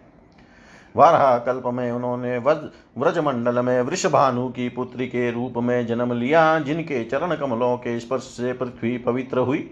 वारहा 0.94 1.36
कल्प 1.38 1.66
में 1.66 1.90
उन्होंने 1.92 2.38
व्रज 2.38 3.18
मंडल 3.18 3.58
में 3.58 3.80
वृषभानु 3.80 4.48
की 4.48 4.68
पुत्री 4.68 5.06
के 5.06 5.30
रूप 5.30 5.54
में 5.56 5.86
जन्म 5.86 6.12
लिया, 6.12 6.58
जिनके 6.58 7.04
चरण 7.04 7.34
कमलों 7.36 7.76
के 7.76 7.98
स्पर्श 8.00 8.22
से 8.22 8.52
पृथ्वी 8.52 8.96
पवित्र 8.98 9.38
हुई। 9.38 9.70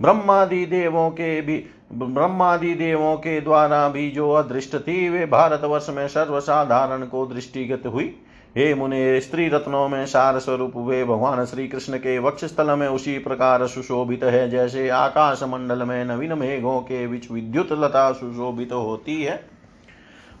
ब्रह्मादि 0.00 0.64
देवों 0.66 1.10
के 1.10 1.40
भी 1.40 1.64
ब्रह्मादि 1.92 2.74
देवों 2.74 3.16
के 3.16 3.40
द्वारा 3.40 3.88
भी 3.88 4.10
जो 4.10 4.30
अदृष्ट 4.30 4.76
थी 4.76 5.08
वे 5.08 5.26
भारतवर्ष 5.26 5.86
में 5.90 6.06
सर्वसाधारण 6.08 7.04
को 7.04 7.26
दृष्टिगत 7.26 7.86
हुई। 7.86 8.14
हे 8.56 8.74
मुने 8.74 9.20
स्त्री 9.20 9.48
रत्नों 9.48 9.88
में 9.88 10.04
सार 10.06 10.38
स्वरूप 10.38 10.72
वे 10.76 11.04
भगवान 11.04 11.44
श्री 11.44 11.66
कृष्ण 11.68 11.96
के 11.96 12.18
वक्ष 12.18 12.44
स्थल 12.44 12.70
में 12.70 12.86
उसी 12.88 13.18
प्रकार 13.18 13.66
सुशोभित 13.66 14.24
है 14.24 14.48
जैसे 14.50 14.88
आकाश 14.88 15.42
मंडल 15.42 15.82
में 15.82 16.04
नवीन 16.04 16.32
मेघों 16.32 16.80
के 16.80 17.06
बीच 17.06 17.30
विद्युत 17.30 17.72
लता 17.72 18.12
सुशोभित 18.12 18.72
होती 18.72 19.22
है। 19.22 19.36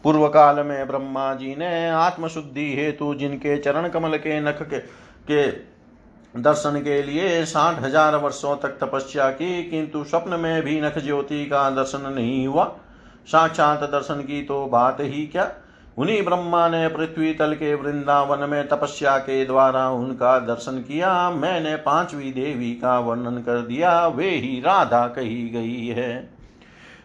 पूर्व 0.04 0.26
काल 0.28 0.56
में 0.66 0.86
ब्रह्मा 0.86 1.32
जी 1.34 1.54
ने 1.56 1.88
आत्मशुद्धि 1.88 2.74
हेतु 2.76 3.14
जिनके 3.14 3.56
चरण 3.56 3.88
कमल 3.88 4.16
के 4.16 4.40
नख 4.40 4.62
के, 4.62 4.78
के 4.78 5.50
दर्शन 6.34 6.80
के 6.80 7.02
लिए 7.02 7.44
साठ 7.44 7.82
हज़ार 7.82 8.16
वर्षों 8.16 8.56
तक 8.56 8.78
तपस्या 8.80 9.28
की, 9.30 9.62
किंतु 9.62 10.04
स्वप्न 10.04 10.40
में 10.40 10.62
भी 10.62 10.80
नख 10.80 10.98
ज्योति 10.98 11.44
का 11.46 11.68
दर्शन 11.70 12.12
नहीं 12.12 12.46
हुआ। 12.46 12.64
साक्षात 13.26 13.82
दर्शन 13.82 14.20
की 14.20 14.42
तो 14.42 14.64
बात 14.66 15.00
ही 15.00 15.26
क्या? 15.26 15.50
उन्हीं 15.98 16.22
ब्रह्मा 16.22 16.66
ने 16.68 16.86
पृथ्वी 16.88 17.32
तल 17.34 17.54
के 17.54 17.74
वृंदावन 17.74 18.48
में 18.50 18.68
तपस्या 18.68 19.16
के 19.18 19.44
द्वारा 19.46 19.88
उनका 19.90 20.38
दर्शन 20.38 20.78
किया। 20.78 21.30
मैंने 21.30 21.76
पांचवी 21.76 22.32
देवी 22.32 22.72
का 22.74 22.98
वर्णन 23.00 23.36
कर 23.42 23.60
दिया। 23.60 24.06
वे 24.06 24.30
ही 24.30 24.60
राधा 24.60 25.06
कही 25.08 25.48
गई 25.48 25.86
है। 25.88 26.16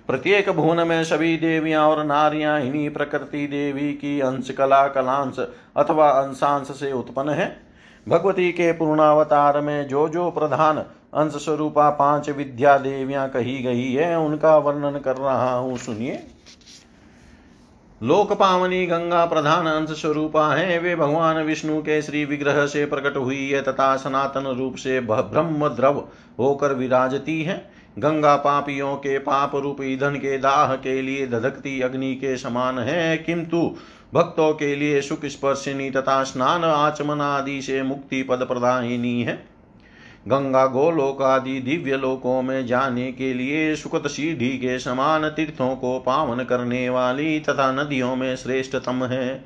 प्रत्येक 0.07 0.49
भुवन 0.49 0.87
में 0.87 1.03
सभी 1.03 1.35
देवियाँ 1.37 1.87
और 1.87 2.03
नारियाँ 2.05 2.59
इन्हीं 2.61 2.89
प्रकृति 2.89 3.45
देवी 3.47 3.93
की 3.93 4.19
अंश, 4.21 4.51
कला, 4.51 4.87
कलांश 4.87 5.39
अथवा 5.77 6.09
अंशांश 6.11 6.67
से 6.69 6.91
उत्पन्न 6.91 7.29
है। 7.29 7.66
भगवती 8.07 8.51
के 8.51 8.71
पूर्णावतार 8.71 9.59
में 9.61 9.87
जो 9.87 10.07
जो 10.09 10.29
प्रधान 10.31 10.77
अंश 11.13 11.31
स्वरूपा 11.33 11.89
पाँच 11.89 12.29
विद्या 12.29 12.77
देवियाँ 12.77 13.27
कही 13.29 13.57
गई 13.63 13.91
है, 13.93 14.17
उनका 14.19 14.57
वर्णन 14.57 14.99
कर 14.99 15.15
रहा 15.15 15.53
हूँ, 15.53 15.77
सुनिए। 15.77 16.19
लोक 18.01 18.31
पावनी 18.33 18.85
गंगा 18.85 19.25
प्रधान 19.25 19.67
अंश 19.67 19.89
स्वरूपा 19.91 20.47
है, 20.55 20.77
वे 20.79 20.95
भगवान 20.95 21.37
विष्णु 21.37 21.79
के 21.81 22.01
श्री 22.01 22.23
विग्रह 22.25 22.65
से 22.65 22.85
प्रकट 22.85 23.17
हुई 23.17 23.49
है, 23.49 23.61
तथा 23.61 23.95
सनातन 23.97 24.47
रूप 24.57 24.75
से 24.75 24.99
ब्रह्म 25.01 25.67
द्रव 25.67 26.03
होकर 26.39 26.73
विराजती 26.73 27.41
है। 27.43 27.57
गंगा 27.99 28.35
पापियों 28.35 28.95
के 28.95 29.17
पाप 29.19 29.55
रूप 29.55 29.77
ईंधन 29.81 30.15
के 30.15 30.37
दाह 30.37 30.75
के 30.75 31.01
लिए 31.01 31.27
धधकती 31.27 31.79
अग्नि 31.81 32.13
के 32.15 32.37
समान 32.37 32.79
है, 32.79 33.17
किंतु 33.17 33.75
भक्तों 34.13 34.53
के 34.53 34.75
लिए 34.75 35.01
सुख 35.01 35.25
स्पर्शिनी 35.25 35.89
तथा 35.89 36.23
स्नान 36.23 36.63
आचमन 36.63 37.21
आदि 37.21 37.61
से 37.61 37.81
मुक्ति 37.83 38.23
पद 38.23 38.45
प्रदायिनी 38.47 39.21
है। 39.23 39.35
गंगा 40.27 40.65
गोलोक 40.65 41.21
आदि 41.21 41.59
दिव्य 41.59 41.97
लोकों 41.97 42.41
में 42.41 42.65
जाने 42.65 43.11
के 43.11 43.33
लिए 43.33 43.75
सुखत 43.75 44.07
सीढ़ी 44.07 44.49
के 44.49 44.79
समान 44.79 45.29
तीर्थों 45.29 45.75
को 45.75 45.99
पावन 45.99 46.43
करने 46.43 46.89
वाली 46.89 47.39
तथा 47.39 47.71
नदियों 47.71 48.15
में 48.15 48.35
श्रेष्ठतम 48.35 49.03
है। 49.05 49.45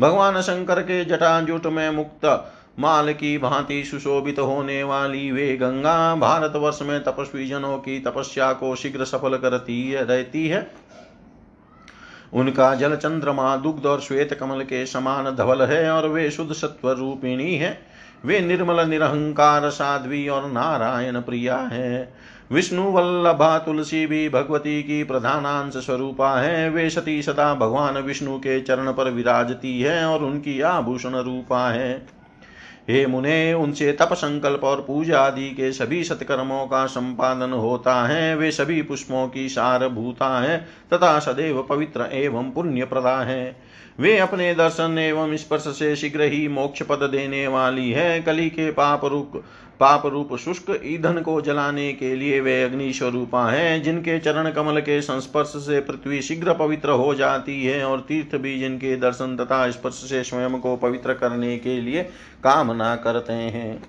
भगवान 0.00 0.40
शंकर 0.40 0.80
के 0.82 1.04
जटाजुट 1.04 1.66
में 1.66 1.90
मुक्त 1.90 2.52
माल 2.78 3.12
की 3.12 3.38
भांति 3.38 3.84
सुशोभित 3.84 4.38
होने 4.38 4.82
वाली 4.82 5.30
वे 5.30 5.56
गंगा 5.56 6.14
भारतवर्ष 6.14 6.78
में 6.82 7.02
तपस्वी 7.04 7.46
जनों 7.46 7.78
की 7.78 7.98
तपस्या 8.00 8.52
को 8.52 8.74
शीघ्र 8.76 9.04
सफल 9.04 9.36
करती 9.36 9.94
रहती 9.94 10.46
है। 10.48 10.70
उनका 12.34 12.74
जल 12.74 12.96
चंद्रमा, 12.96 13.56
दुग्ध 13.56 13.86
और 13.86 14.00
श्वेत 14.00 14.34
कमल 14.34 14.60
के 14.60 14.86
समान 14.86 15.36
धवल 15.36 15.62
है 15.62 15.90
और 15.90 16.08
वे 16.08 16.30
शुद्ध 16.30 16.52
सत्व 16.52 16.90
रूपिणी 16.90 17.54
है। 17.54 17.78
वे 18.24 18.40
निर्मल, 18.40 18.88
निरहंकार, 18.88 19.70
साध्वी 19.70 20.28
और 20.28 20.50
नारायण 20.52 21.20
प्रिया 21.20 21.56
है। 21.56 22.12
विष्णु, 22.52 22.82
वल्लभा, 22.82 23.58
तुलसी 23.58 24.06
भी 24.06 24.28
भगवती 24.28 24.82
की 24.82 25.04
प्रधानांश 25.04 25.76
स्वरूपा 25.76 26.40
है। 26.40 26.70
वे 26.70 26.90
सती 26.90 27.22
सदा 27.22 27.54
भगवान 27.54 27.98
विष्णु 27.98 28.38
के 28.38 28.60
चरण 28.60 28.92
पर 28.92 29.10
विराजती 29.10 29.80
है 29.80 30.04
और 30.04 30.24
उनकी 30.24 30.60
आभूषण 30.60 31.10
रूपा 31.10 31.70
है। 31.70 32.19
हे 32.88 33.06
मुने, 33.06 33.54
उनसे 33.54 33.92
तप 33.92 34.12
संकल्प 34.12 34.64
और 34.64 34.80
पूजा 34.80 35.20
आदि 35.20 35.48
के 35.50 35.72
सभी 35.72 36.02
सत्कर्मों 36.04 36.66
का 36.66 36.86
संपादन 36.86 37.52
होता 37.52 37.94
है। 38.06 38.36
वे 38.36 38.50
सभी 38.50 38.82
पुष्पों 38.82 39.28
की 39.28 39.48
सार 39.48 39.88
भूता 39.88 40.40
है 40.40 40.58
तथा 40.92 41.18
सदैव 41.18 41.62
पवित्र 41.62 42.08
एवं 42.12 42.50
पुण्य 42.50 42.84
प्रदा 42.84 43.16
है। 43.18 43.56
वे 44.00 44.16
अपने 44.18 44.54
दर्शन 44.54 44.98
एवं 44.98 45.36
स्पर्श 45.36 45.64
से 45.68 45.94
शीघ्र 45.96 46.22
ही 46.22 46.46
मोक्ष 46.48 46.82
पद 46.82 47.08
देने 47.12 47.46
वाली 47.46 47.90
है। 47.90 48.20
कली 48.20 48.48
के 48.50 48.70
पाप 48.70 49.04
रूप 49.04 49.42
पाप 49.80 50.06
रूप 50.06 50.36
शुष्क 50.36 50.80
ईंधन 50.84 51.20
को 51.20 51.40
जलाने 51.40 51.92
के 51.92 52.16
लिए 52.16 52.40
वे 52.40 52.62
अग्नि 52.62 52.92
स्वरूपा 52.92 53.50
है, 53.50 53.80
जिनके 53.80 54.18
चरण 54.18 54.50
कमल 54.50 54.80
के 54.80 55.02
संस्पर्श 55.02 55.48
से 55.48 55.80
पृथ्वी 55.80 56.22
शीघ्र 56.22 56.54
पवित्र 56.54 56.90
हो 56.90 57.14
जाती 57.14 57.64
है 57.64 57.84
और 57.84 58.00
तीर्थ 58.00 58.36
भी 58.36 58.58
जिनके 58.58 58.96
दर्शन 58.96 59.36
तथा 59.36 59.70
स्पर्श 59.70 59.94
से 59.94 60.24
स्वयं 60.24 60.58
को 60.60 60.76
पवित्र 60.76 61.14
करने 61.14 61.58
के 61.58 61.80
लिए 61.80 62.02
कामना 62.44 62.96
करते 62.96 63.32
हैं। 63.32 63.82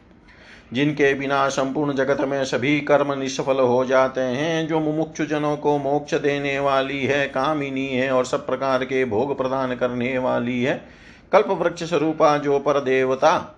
जिनके 0.74 1.14
बिना 1.14 1.50
संपूर्ण 1.50 1.94
जगत 1.94 2.22
में 2.22 2.46
सभी 2.46 2.80
कर्म 2.82 3.20
निष्फल 3.20 3.60
हो 3.60 3.86
जाते 3.86 4.22
हैं, 4.22 4.68
जो 4.68 4.80
मुमुक्षु 4.80 5.26
जनों 5.26 5.58
को 5.58 5.78
मोक्ष 5.78 6.14
देने 6.14 6.60
वाली 6.60 7.06
है, 7.06 7.28
कामिनी 7.28 7.88
है 7.88 8.12
और 8.12 8.26
सब 8.26 8.46
प्रकार 8.46 8.86
के 8.86 9.06
भोग 9.06 9.38
प्रदान 9.38 9.76
करने 9.76 10.18
वाली 10.18 10.64
है। 10.64 10.82
कल्प 11.32 11.48
वृक्ष 11.48 11.84
स्वरूपा 11.84 12.38
जो 12.38 12.60
पर 12.60 12.80
देवता 12.80 13.58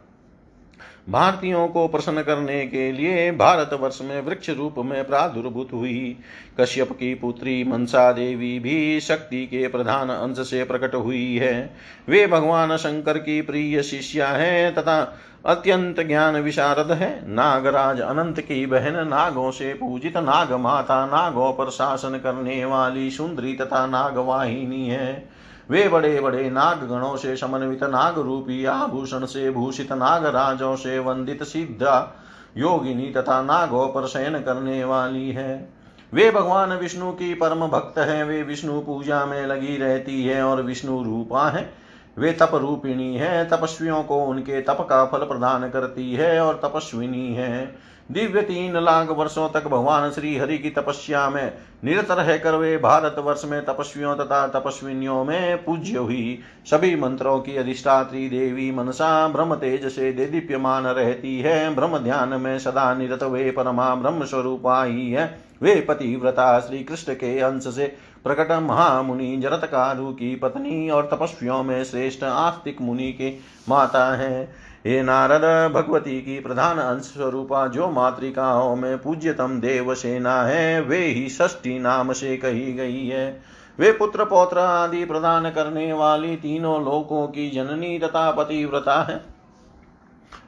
भारतीयों 1.10 1.68
को 1.68 1.88
प्रसन्न 1.88 2.22
करने 2.22 2.68
के 2.68 2.91
लिए 2.91 3.32
भारतवर्ष 3.32 3.99
में 4.01 4.22
वृक्ष 4.22 4.49
रूप 4.49 4.76
में 4.78 5.08
प्रादुर्भूत 5.08 5.70
हुई। 5.74 6.18
कश्यप 6.60 6.91
की 6.91 7.14
पुत्री 7.14 7.64
मनसा 7.64 8.12
देवी 8.12 8.60
भी 8.60 8.99
शक्ति 8.99 9.45
के 9.45 9.68
प्रधान 9.68 10.10
अंश 10.10 10.39
से 10.39 10.64
प्रकट 10.64 10.95
हुई 10.95 11.38
है। 11.38 11.74
वे 12.10 12.28
भगवान 12.28 12.78
शंकर 12.78 13.18
की 13.18 13.41
प्रिय 13.41 13.84
शिष्या 13.84 14.28
है 14.28 14.72
तथा 14.72 15.18
अत्यंत 15.45 15.99
ज्ञान 15.99 16.36
विशारद 16.36 16.91
है। 16.91 17.34
नागराज 17.34 17.99
अनंत 18.01 18.39
की 18.39 18.66
बहन 18.66 19.08
नागों 19.08 19.51
से 19.51 19.74
पूजित 19.74 20.18
नाग 20.18 20.54
माता 20.54 21.06
नागों 21.06 21.54
पर 21.54 21.70
शासन 21.70 22.20
करने 22.24 22.66
वाली 22.66 23.12
सुंदरी 23.12 23.54
तथा 23.54 23.88
नागवाहिनी 23.88 24.88
है। 24.89 25.42
वे 25.72 25.88
बड़े 25.88 26.20
बड़े 26.20 26.49
नाग 26.49 26.88
गणों 26.89 27.16
से 27.16 27.36
समन्वित 27.36 27.84
नाग 27.84 28.20
रूपी 28.20 28.66
आभूषण 28.66 29.26
से 29.26 29.51
भूषित 29.51 29.91
नाग 29.91 30.24
नागराजों 30.24 30.76
से 30.76 30.99
वंदित 30.99 31.43
सिद्धा 31.43 32.16
योगिनी 32.57 33.11
तथा 33.11 33.41
नागों 33.41 33.88
पर 33.88 34.07
शयन 34.07 34.39
करने 34.39 34.84
वाली 34.84 35.32
है। 35.32 35.70
वे 36.14 36.32
भगवान 36.32 36.74
विष्णु 36.74 37.11
की 37.11 37.34
परम 37.34 37.68
भक्त 37.68 37.99
है, 37.99 38.24
वे 38.24 38.43
विष्णु 38.43 38.82
पूजा 38.82 39.26
में 39.26 39.47
लगी 39.47 39.78
रहती 39.78 40.26
है 40.26 40.43
और 40.43 40.61
विष्णु 40.61 41.03
रूपा 41.03 41.49
है। 41.49 41.74
वे 42.18 42.32
तप 42.32 42.51
रूपिणी 42.53 43.16
है, 43.16 43.49
तपस्वियों 43.49 44.03
को 44.03 44.24
उनके 44.26 44.61
तप 44.61 44.88
का 44.89 45.05
फल 45.05 45.18
प्रदान 45.18 45.70
करती 45.70 46.14
है 46.14 46.41
और 46.41 46.61
तपस्विनी 46.64 47.34
है। 47.34 47.76
दिव्य 48.12 48.41
तीन 48.41 48.78
लाख 48.78 49.10
वर्षों 49.10 49.49
तक 49.49 49.68
भगवान 49.68 50.12
श्री 50.12 50.38
हरि 50.38 50.58
की 50.58 50.70
तपस्या 50.70 51.30
में 51.30 51.54
निरत 51.84 52.12
रहकर 52.12 52.56
वे 52.56 52.78
भारत 52.78 53.16
वर्ष 53.20 53.45
में 53.45 53.66
तपस्वियों 53.66 54.16
तथा 54.16 54.47
तपस्विनियों 54.47 55.24
में 55.24 55.64
पूज्य 55.64 55.97
हुई। 55.97 56.39
सभी 56.66 56.95
मंत्रों 56.95 57.39
की 57.39 57.56
अधिष्ठात्री 57.58 58.30
देवी 58.30 58.72
मनसा 58.72 59.28
ब्रह्म 59.28 59.56
तेज 59.56 59.86
से 59.91 60.12
दे 60.14 60.26
दीप्यमान 60.26 60.84
रहती 60.84 61.39
है। 61.39 61.76
ब्रह्म 61.76 61.97
ध्यान 61.97 62.30
में 62.30 62.60
सदा 62.60 62.93
निरत 62.93 63.24
वे 63.24 63.51
परमा 63.51 63.95
ब्रह्म 63.95 64.26
स्वरूपा 64.26 64.84
ही 64.84 65.12
है। 65.12 65.39
वे 65.62 65.76
पतिव्रता 65.76 66.60
श्री 66.60 66.84
कृष्ण 66.84 67.14
के 67.14 67.39
अंश 67.39 67.64
से 67.64 67.95
प्रकट 68.24 68.51
महामुनि 68.51 69.38
जरतकारु 69.38 70.12
की 70.12 70.36
पत्नी 70.36 70.89
और 70.89 71.10
तपस्वियों 71.14 71.64
में 71.64 71.84
श्रेष्ठ 71.84 72.24
आस्तिक 72.24 72.82
मुनि 72.82 73.12
के 73.14 73.34
माता 73.70 74.16
है। 74.16 74.62
हे 74.88 75.01
नारद, 75.03 75.71
भगवती 75.71 76.21
की 76.21 76.39
प्रधान 76.39 76.77
अंश 76.77 77.01
स्वरूपा, 77.01 77.67
जो 77.67 77.89
मातृकाओं 77.89 78.75
में 78.75 78.97
पूज्यतम 78.97 79.59
देव 79.59 79.93
सेना 79.93 80.43
है, 80.43 80.81
वे 80.81 80.97
ही 80.97 81.29
षष्ठी 81.29 81.79
नाम 81.79 82.13
से 82.13 82.38
कही 82.38 82.73
गई 82.73 83.07
है। 83.07 83.41
वे 83.79 83.91
पुत्र 83.91 84.25
पौत्र 84.25 84.59
आदि 84.59 85.05
प्रदान 85.05 85.49
करने 85.49 85.93
वाली 85.93 86.36
तीनों 86.36 86.86
लोकों 86.86 87.27
की 87.27 87.49
जननी 87.49 87.99
तथा 87.99 88.31
पतिव्रता 88.31 89.03
है। 89.03 89.25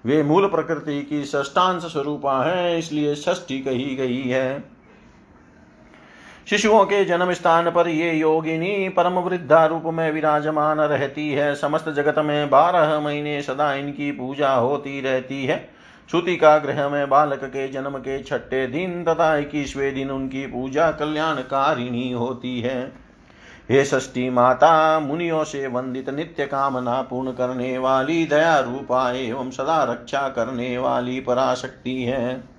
वे 0.06 0.24
मूल 0.24 0.48
प्रकृति 0.48 1.02
की 1.02 1.26
षष्टांश 1.26 1.84
स्वरूपा 1.84 2.44
है, 2.44 2.80
इसलिए 2.80 3.16
षष्ठी 3.16 3.60
कही 3.60 3.96
गई 3.96 4.22
है। 4.22 4.75
शिशुओं 6.50 6.86
के 6.86 7.06
जन्म 7.06 7.34
स्थान 7.34 7.72
पर 7.72 7.88
ये 7.88 8.12
योगिनी 8.14 8.90
परम 8.90 9.14
वृद्धा 9.14 9.66
रूप 9.66 9.84
में 9.86 10.12
विराजमान 10.12 10.80
रहती 10.80 11.32
है। 11.32 11.56
समस्त 11.56 11.90
जगत 11.90 12.20
में 12.20 12.50
बारह 12.50 13.00
महीने 13.00 13.42
सदा 13.42 13.74
इनकी 13.74 14.12
पूजा 14.12 14.54
होती 14.54 15.02
रहती 15.02 15.46
है। 15.46 15.70
श्रुति 16.12 16.36
का 16.36 16.58
ग्रह 16.58 16.90
में 16.90 17.10
बालक 17.10 17.44
के 17.44 17.68
जन्म 17.68 17.98
के 17.98 18.24
छठे 18.24 18.68
दिन 18.68 19.04
तथा 19.04 19.36
इक्कीसवें 19.38 19.96
दिन 19.96 20.12
उनकी 20.12 20.46
पूजा 20.48 20.92
कल्याणकारिणी 20.92 22.12
होती 22.12 22.60
है। 22.62 22.92
हे 23.70 23.86
षष्ठी 23.86 24.30
माता, 24.30 25.00
मुनियों 25.00 25.44
से 25.44 25.68
वंदित 25.68 26.10
नित्य 26.10 26.46
कामना 26.46 27.02
पूर्ण 27.02 27.32
करने 27.32 27.78
वाली, 27.78 28.26
दया 28.26 28.60
रूपा 28.60 29.12
एवं 29.12 29.50
सदा 29.50 29.84
रक्षा 29.84 30.30
करने 30.30 30.78
वाली 30.78 31.20
पराशक्ति 31.20 32.04
है। 32.04 32.55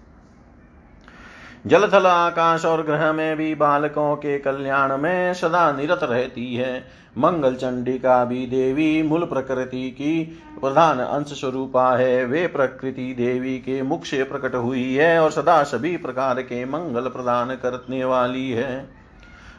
जल 1.67 1.89
थल 1.93 2.07
आकाश 2.07 2.65
और 2.65 2.83
ग्रह 2.83 3.13
में 3.13 3.37
भी 3.37 3.55
बालकों 3.55 4.15
के 4.17 4.39
कल्याण 4.39 4.97
में 4.97 5.35
सदा 5.35 5.71
निरत 5.73 6.01
रहती 6.03 6.55
है। 6.55 6.85
मंगल 7.19 7.55
चंडिका 7.55 8.25
भी 8.25 8.47
देवी 8.47 9.03
मूल 9.03 9.25
प्रकृति 9.25 9.91
की 9.91 10.23
प्रधान 10.61 10.99
अंश 10.99 11.33
स्वरूपा 11.41 11.97
है। 11.97 12.25
वे 12.25 12.47
प्रकृति 12.47 13.13
देवी 13.19 13.59
के 13.59 13.83
मुख 13.83 14.05
से 14.05 14.23
प्रकट 14.25 14.55
हुई 14.55 14.95
है 14.95 15.19
और 15.21 15.31
सदा 15.31 15.63
सभी 15.63 15.97
प्रकार 15.97 16.43
के 16.43 16.65
मंगल 16.65 17.09
प्रदान 17.09 17.55
करने 17.57 18.05
वाली 18.05 18.51
है। 18.51 18.89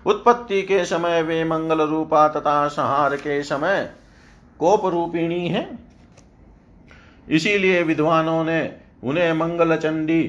उत्पत्ति 0.05 0.62
के 0.62 0.86
समय 0.86 1.22
वे 1.22 1.43
मंगल 1.43 1.82
रूपा 1.82 2.28
तथा 2.28 2.68
संहार 2.68 3.16
के 3.16 3.43
समय 3.43 3.89
कोप 4.60 4.86
रूपिणी 4.86 5.47
है। 5.47 5.70
इसीलिए 7.30 7.84
विद्वानों 7.84 8.43
ने 8.43 8.76
उन्हें 9.03 9.34
मंगल 9.34 9.76
चंडी 9.76 10.24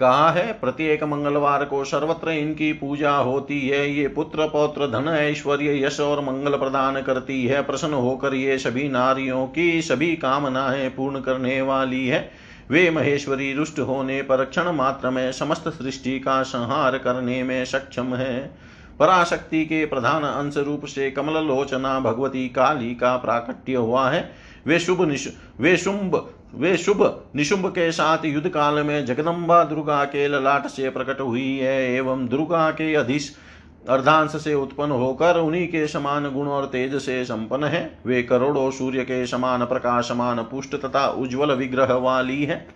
कहा 0.00 0.30
है? 0.30 0.52
प्रत्येक 0.52 1.04
मंगलवार 1.04 1.64
को 1.64 1.84
सर्वत्र 1.84 2.30
इनकी 2.30 2.72
पूजा 2.72 3.16
होती 3.16 3.68
है। 3.68 3.90
ये 3.90 4.08
पुत्र 4.08 4.48
पौत्र 4.48 4.86
धन 4.86 5.08
ऐश्वर्य 5.08 5.84
यश 5.86 6.00
और 6.00 6.20
मंगल 6.20 6.56
प्रदान 6.56 7.02
करती 7.02 7.46
है। 7.46 7.62
प्रसन्न 7.62 7.94
होकर 7.94 8.34
ये 8.34 8.58
सभी 8.58 8.88
नारियों 8.88 9.46
की 9.46 9.82
सभी 9.82 10.16
कामनाएँ 10.16 10.88
पूर्ण 10.88 11.20
करने 11.20 11.62
वाली 11.62 12.08
है। 12.08 12.30
वे 12.70 12.90
महेश्वरी 12.90 13.52
रुष्ट 13.52 13.78
होने 13.78 14.22
पर 14.22 14.44
क्षण 14.44 14.72
मात्र 14.72 15.10
में 15.10 15.32
समस्त 15.32 15.68
सृष्टि 15.68 16.20
का 16.20 16.42
संहार 16.42 16.98
करने 16.98 17.42
में 17.42 17.64
सक्षम 17.64 18.14
है। 18.14 18.56
पराशक्ति 19.00 19.64
के 19.64 19.86
प्रधान 19.86 20.22
अंश 20.22 20.56
रूप 20.56 20.84
से 20.84 21.10
कमल 21.10 21.32
लोचना 21.32 22.00
भगवती 22.00 22.48
काली 22.48 22.94
का 22.94 23.16
प्राकट्य 23.16 23.74
हुआ 23.74 24.10
है। 24.10 24.32
वे 24.66 24.78
शुभ 24.78 25.16
वे 25.60 25.76
शुंभ 25.76 26.28
वे 26.56 26.76
शुभ 26.76 27.00
निशुंभ 27.36 27.66
के 27.66 27.90
साथ 27.92 28.24
युद्ध 28.24 28.48
काल 28.48 28.74
में 28.74 29.04
जगदम्बा 29.06 29.62
दुर्गा 29.64 30.04
के 30.04 30.26
ललाट 30.28 30.66
से 30.66 30.90
प्रकट 30.90 31.20
हुई 31.20 31.58
है 31.58 31.94
एवं 31.94 32.26
दुर्गा 32.28 32.70
के 32.70 32.94
अधिश 32.94 33.34
अर्धांश 33.88 34.30
से 34.30 34.54
उत्पन्न 34.54 34.90
होकर 34.90 35.36
उन्हीं 35.36 35.66
के 35.68 35.86
समान 35.86 36.30
गुण 36.30 36.46
और 36.46 36.66
तेज 36.66 36.94
से 36.96 37.24
संपन्न 37.24 37.64
है। 37.64 37.98
वे 38.06 38.22
करोड़ों 38.22 38.70
सूर्य 38.70 39.04
के 39.04 39.26
समान 39.26 39.64
प्रकाशमान 39.64 40.42
पुष्ट 40.42 40.74
तथा 40.74 41.06
उज्ज्वल 41.08 41.52
विग्रह 41.52 41.92
वाली 41.94 42.44
है। 42.44 42.66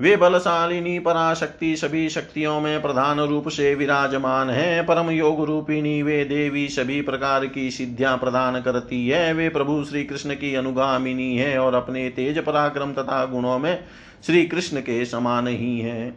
वे 0.00 0.16
बलशालिनी, 0.16 0.98
पराशक्ति 0.98 1.76
सभी 1.76 2.08
शक्तियों 2.08 2.60
में 2.60 2.82
प्रधान 2.82 3.20
रूप 3.20 3.48
से 3.48 3.74
विराजमान 3.74 4.50
है। 4.50 4.82
परम 4.82 5.10
योग 5.10 5.44
रूपिणी 5.44 6.02
वे 6.02 6.24
देवी 6.24 6.68
सभी 6.68 7.00
प्रकार 7.02 7.46
की 7.46 7.70
सिद्धियाँ 7.70 8.16
प्रदान 8.18 8.60
करती 8.60 9.08
है। 9.08 9.32
वे 9.34 9.48
प्रभु 9.48 9.84
श्री 9.84 10.04
कृष्ण 10.04 10.34
की 10.34 10.54
अनुगामिनी 10.54 11.36
है 11.36 11.58
और 11.58 11.74
अपने 11.74 12.08
तेज 12.08 12.38
पराक्रम 12.38 12.92
तथा 12.92 13.24
गुणों 13.24 13.58
में 13.58 13.84
श्री 14.26 14.46
कृष्ण 14.46 14.80
के 14.80 15.04
समान 15.04 15.46
ही 15.46 15.78
है। 15.80 16.10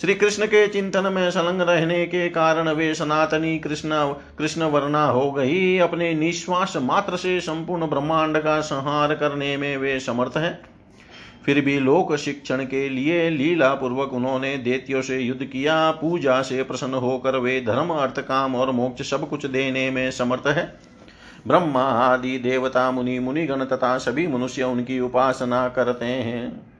श्री 0.00 0.14
कृष्ण 0.14 0.46
के 0.46 0.66
चिंतन 0.68 1.12
में 1.12 1.30
संलग्न 1.30 1.62
रहने 1.62 2.04
के 2.06 2.28
कारण 2.28 2.68
वे 2.68 2.94
सनातनी 2.94 3.58
कृष्ण 3.58 3.90
कृष्ण 4.38 4.62
वर्णा 4.62 5.06
हो 5.06 5.32
गई। 5.32 5.78
अपने 5.78 6.14
निश्वास 6.14 6.76
मात्र 6.76 7.16
से 7.16 7.40
संपूर्ण 7.40 7.86
ब्रह्मांड 7.86 8.38
का 8.38 8.60
संहार 8.60 9.14
करने 9.14 9.56
में 9.56 9.76
वे 9.76 10.00
समर्थ 10.00 10.36
हैं। 10.36 10.73
फिर 11.46 11.60
भी 11.60 11.78
लोक 11.78 12.16
शिक्षण 12.16 12.64
के 12.64 12.88
लिए 12.88 13.30
लीला 13.30 13.74
पूर्वक 13.74 14.12
उन्होंने 14.12 14.56
देतियों 14.56 15.02
से 15.02 15.18
युद्ध 15.18 15.44
किया, 15.44 15.90
पूजा 15.90 16.42
से 16.42 16.62
प्रसन्न 16.62 16.94
होकर 16.94 17.36
वे 17.36 17.60
धर्म, 17.60 17.90
अर्थ, 17.90 18.20
काम 18.20 18.54
और 18.54 18.70
मोक्ष 18.70 19.10
सब 19.10 19.28
कुछ 19.28 19.46
देने 19.46 19.90
में 19.90 20.10
समर्थ 20.10 20.46
है। 20.46 20.78
ब्रह्मा, 21.46 21.82
आदि, 21.82 22.38
देवता, 22.38 22.90
मुनि, 22.90 23.18
मुनिगण 23.18 23.64
तथा 23.64 23.98
सभी 23.98 24.26
मनुष्य 24.26 24.62
उनकी 24.62 25.00
उपासना 25.00 25.68
करते 25.68 26.04
हैं। 26.04 26.73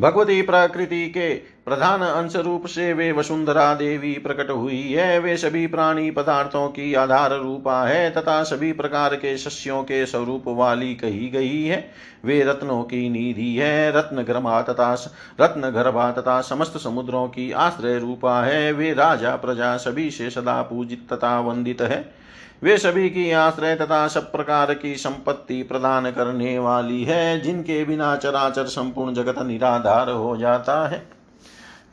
भगवती 0.00 0.42
प्रकृति 0.42 1.06
के 1.08 1.34
प्रधान 1.64 2.00
अंश 2.00 2.36
रूप 2.36 2.66
से 2.66 2.92
वे 2.92 3.12
वसुंधरा 3.12 3.74
देवी 3.74 4.12
प्रकट 4.12 4.50
हुई 4.50 4.82
है। 4.82 5.18
वे 5.18 5.36
सभी 5.36 5.66
प्राणी 5.66 6.10
पदार्थों 6.10 6.68
की 6.68 6.94
आधार 6.94 7.36
रूपा 7.38 7.82
है 7.84 8.10
तथा 8.10 8.42
सभी 8.42 8.72
प्रकार 8.72 9.14
के 9.14 9.36
शस्यों 9.38 9.82
के 9.82 10.06
स्वरूप 10.06 10.44
वाली 10.46 10.94
कही 10.94 11.28
गई 11.28 11.62
है। 11.64 11.90
वे 12.24 12.42
रत्नों 12.42 12.82
की 12.82 13.08
निधि 13.08 13.54
है, 13.54 13.92
रत्न 13.92 14.22
गर्भा 14.22 14.62
तथा 14.62 14.92
रत्न 15.40 15.70
गर्भा 15.70 16.10
तथा 16.12 16.40
समस्त 16.40 16.78
समुद्रों 16.78 17.26
की 17.28 17.52
आश्रय 17.52 17.98
रूपा 17.98 18.40
है। 18.42 18.72
वे 18.72 18.92
राजा 18.92 19.36
प्रजा 19.36 19.76
सभी 19.76 20.10
से 20.10 20.30
सदा 20.30 20.62
पूजित 20.62 21.06
तथा 21.12 21.40
वंदित 21.40 21.82
है। 21.82 22.19
वे 22.64 22.78
सभी 22.78 23.10
की 23.10 23.32
आश्रय 23.32 23.74
तथा 23.74 24.08
सब 24.08 24.32
प्रकार 24.32 24.74
की 24.74 24.96
संपत्ति 24.96 25.62
प्रदान 25.62 26.10
करने 26.10 26.58
वाली 26.58 27.04
है, 27.04 27.40
जिनके 27.40 27.84
बिना 27.84 28.16
चराचर 28.16 28.64
संपूर्ण 28.64 29.14
जगत 29.14 29.34
निराधार 29.38 30.10
हो 30.10 30.36
जाता 30.36 30.88
है। 30.88 31.08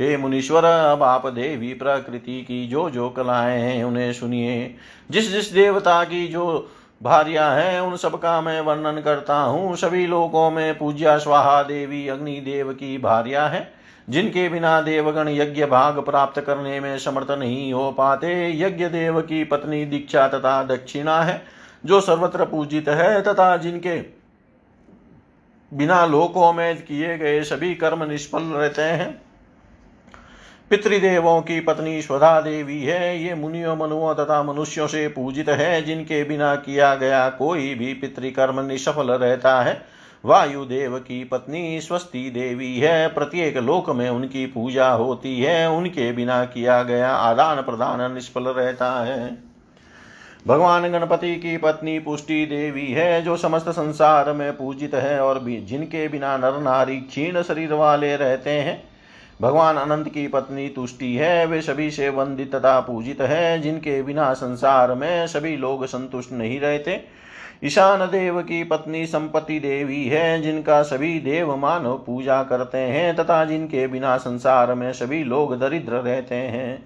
हे 0.01 0.17
मुनीश्वर, 0.17 0.65
अब 0.65 1.03
आप 1.03 1.27
देवी 1.27 1.73
प्रकृति 1.73 2.41
की 2.41 2.67
जो 2.67 2.89
जो 2.89 3.09
कलाएँ 3.09 3.61
हैं, 3.61 3.83
उन्हें 3.83 4.13
सुनिए। 4.13 4.75
जिस 5.11 5.31
जिस 5.31 5.53
देवता 5.53 6.03
की 6.03 6.27
जो 6.27 6.71
भार्या 7.03 7.51
है, 7.51 7.83
उन 7.83 7.97
सब 7.97 8.19
का 8.19 8.41
मैं 8.41 8.61
वर्णन 8.61 9.01
करता 9.01 9.37
हूँ। 9.37 9.75
सभी 9.75 10.07
लोकों 10.07 10.51
में 10.51 10.77
पूज्या 10.77 11.17
स्वाहा 11.17 11.63
देवी 11.63 12.07
अग्निदेव 12.07 12.73
की 12.73 12.97
भार्या 12.97 13.47
है। 13.47 13.76
जिनके 14.09 14.49
बिना 14.49 14.81
देवगण 14.81 15.29
यज्ञ 15.29 15.65
भाग 15.65 15.99
प्राप्त 15.99 16.41
करने 16.41 16.79
में 16.79 16.99
समर्थ 16.99 17.31
नहीं 17.31 17.73
हो 17.73 17.91
पाते, 17.91 18.59
यज्ञ 18.59 18.85
देव 18.85 19.21
की 19.21 19.43
पत्नी 19.43 19.85
दीक्षा 19.85 20.27
तथा 20.27 20.63
दक्षिणा 20.63 21.21
है, 21.21 21.41
जो 21.85 22.01
सर्वत्र 22.01 22.45
पूजित 22.45 22.89
है, 22.89 23.21
तथा 23.21 23.57
जिनके 23.57 23.97
बिना 25.73 26.05
लोकों 26.05 26.53
में 26.53 26.85
किए 26.85 27.17
गए 27.17 27.43
सभी 27.43 27.75
कर्म 27.75 28.03
निष्फल 28.03 28.43
रहते 28.43 28.81
हैं। 28.81 29.21
पितृदेवों 30.69 31.41
की 31.41 31.59
पत्नी 31.59 32.01
स्वधा 32.01 32.41
देवी 32.41 32.83
है, 32.83 33.23
ये 33.23 33.35
मुनियों, 33.35 33.75
मनुओं 33.75 34.13
तथा 34.15 34.43
मनुष्यों 34.43 34.87
से 34.87 35.07
पूजित 35.07 35.49
है, 35.49 35.81
जिनके 35.81 36.23
बिना 36.23 36.55
किया 36.55 36.95
गया 36.95 37.29
कोई 37.29 37.73
भी 37.73 37.93
पितृकर्म 37.93 38.59
निष्फल 38.59 39.11
रहता 39.11 39.61
है। 39.61 39.96
वायुदेव 40.27 40.97
की 40.97 41.23
पत्नी 41.23 41.81
स्वस्ति 41.81 42.29
देवी 42.29 42.79
है, 42.79 43.07
प्रत्येक 43.07 43.57
लोक 43.57 43.89
में 43.89 44.09
उनकी 44.09 44.45
पूजा 44.45 44.89
होती 44.89 45.39
है, 45.41 45.69
उनके 45.69 46.11
बिना 46.11 46.45
किया 46.45 46.83
गया 46.83 47.11
आदान 47.11 47.61
प्रदान 47.61 48.13
निष्फल 48.13 48.43
रहता 48.43 48.91
है। 49.03 49.37
भगवान 50.47 50.91
गणपति 50.91 51.35
की 51.35 51.57
पत्नी 51.57 51.99
पुष्टि 51.99 52.45
देवी 52.45 52.85
है, 52.87 53.21
जो 53.21 53.37
समस्त 53.37 53.69
संसार 53.69 54.33
में 54.33 54.57
पूजित 54.57 54.95
है 54.95 55.19
और 55.19 55.45
जिनके 55.49 56.07
बिना 56.07 56.37
नर 56.37 56.59
नारी 56.61 56.97
क्षीण 56.97 57.41
शरीर 57.41 57.73
वाले 57.73 58.15
रहते 58.15 58.49
हैं, 58.49 58.83
भगवान 59.41 59.75
अनंत 59.77 60.09
की 60.09 60.27
पत्नी 60.27 60.69
तुष्टि 60.69 61.15
है, 61.15 61.45
वे 61.45 61.61
सभी 61.61 61.91
से 61.91 62.09
वंदित 62.09 62.55
तथा 62.55 62.79
पूजित 62.79 63.21
है, 63.21 63.61
जिनके 63.61 64.01
बिना 64.03 64.33
संसार 64.33 64.93
में 64.93 65.27
सभी 65.27 65.57
लोग 65.57 65.85
संतुष्ट 65.85 66.31
नहीं 66.31 66.59
रहते 66.59 67.17
ईशान 67.63 67.99
देव 67.99 68.41
की 68.41 68.63
पत्नी 68.63 69.05
संपत्ति 69.05 69.59
देवी 69.59 70.05
है, 70.05 70.41
जिनका 70.41 70.81
सभी 70.83 71.19
देव 71.19 71.55
मानव 71.55 72.03
पूजा 72.05 72.43
करते 72.43 72.77
हैं, 72.77 73.15
तथा 73.15 73.45
जिनके 73.45 73.87
बिना 73.87 74.17
संसार 74.17 74.73
में 74.73 74.93
सभी 74.93 75.23
लोग 75.23 75.59
दरिद्र 75.59 75.93
रहते 75.93 76.35
हैं। 76.35 76.85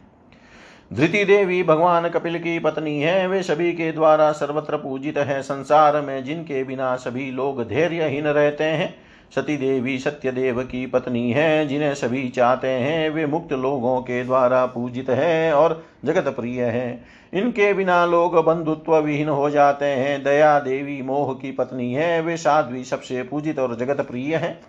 धृति 0.93 1.25
देवी 1.25 1.63
भगवान 1.63 2.09
कपिल 2.09 2.39
की 2.39 2.59
पत्नी 2.59 2.99
है, 2.99 3.27
वे 3.27 3.43
सभी 3.43 3.73
के 3.73 3.91
द्वारा 3.91 4.31
सर्वत्र 4.31 4.77
पूजित 4.77 5.17
है। 5.17 5.41
संसार 5.41 6.01
में 6.01 6.23
जिनके 6.23 6.63
बिना 6.63 6.95
सभी 6.95 7.31
लोग 7.31 7.67
धैर्यहीन 7.67 8.25
रहते 8.25 8.63
हैं 8.63 9.10
सती 9.35 9.57
देवी 9.57 9.99
सत्य 9.99 10.31
देव 10.31 10.63
की 10.63 10.85
पत्नी 10.85 11.31
है, 11.31 11.67
जिन्हें 11.67 11.95
सभी 11.95 12.29
चाहते 12.29 12.67
हैं, 12.67 13.09
वे 13.09 13.25
मुक्त 13.25 13.53
लोगों 13.53 14.01
के 14.01 14.23
द्वारा 14.23 14.65
पूजित 14.65 15.09
है 15.09 15.53
और 15.53 15.83
जगत 16.05 16.27
प्रिय 16.27 16.63
है। 16.63 17.03
इनके 17.33 17.73
बिना 17.73 18.05
लोग 18.05 18.35
बंधुत्व 18.45 18.97
विहीन 18.97 19.29
हो 19.29 19.49
जाते 19.49 19.85
हैं। 19.85 20.23
दया 20.23 20.59
देवी 20.59 21.01
मोह 21.01 21.33
की 21.33 21.51
पत्नी 21.51 21.93
है, 21.93 22.21
वे 22.21 22.37
साध्वी 22.37 22.83
सबसे 22.83 23.23
पूजित 23.23 23.59
और 23.59 23.75
जगत 23.75 24.01
प्रिय 24.01 24.35
है। 24.35 24.61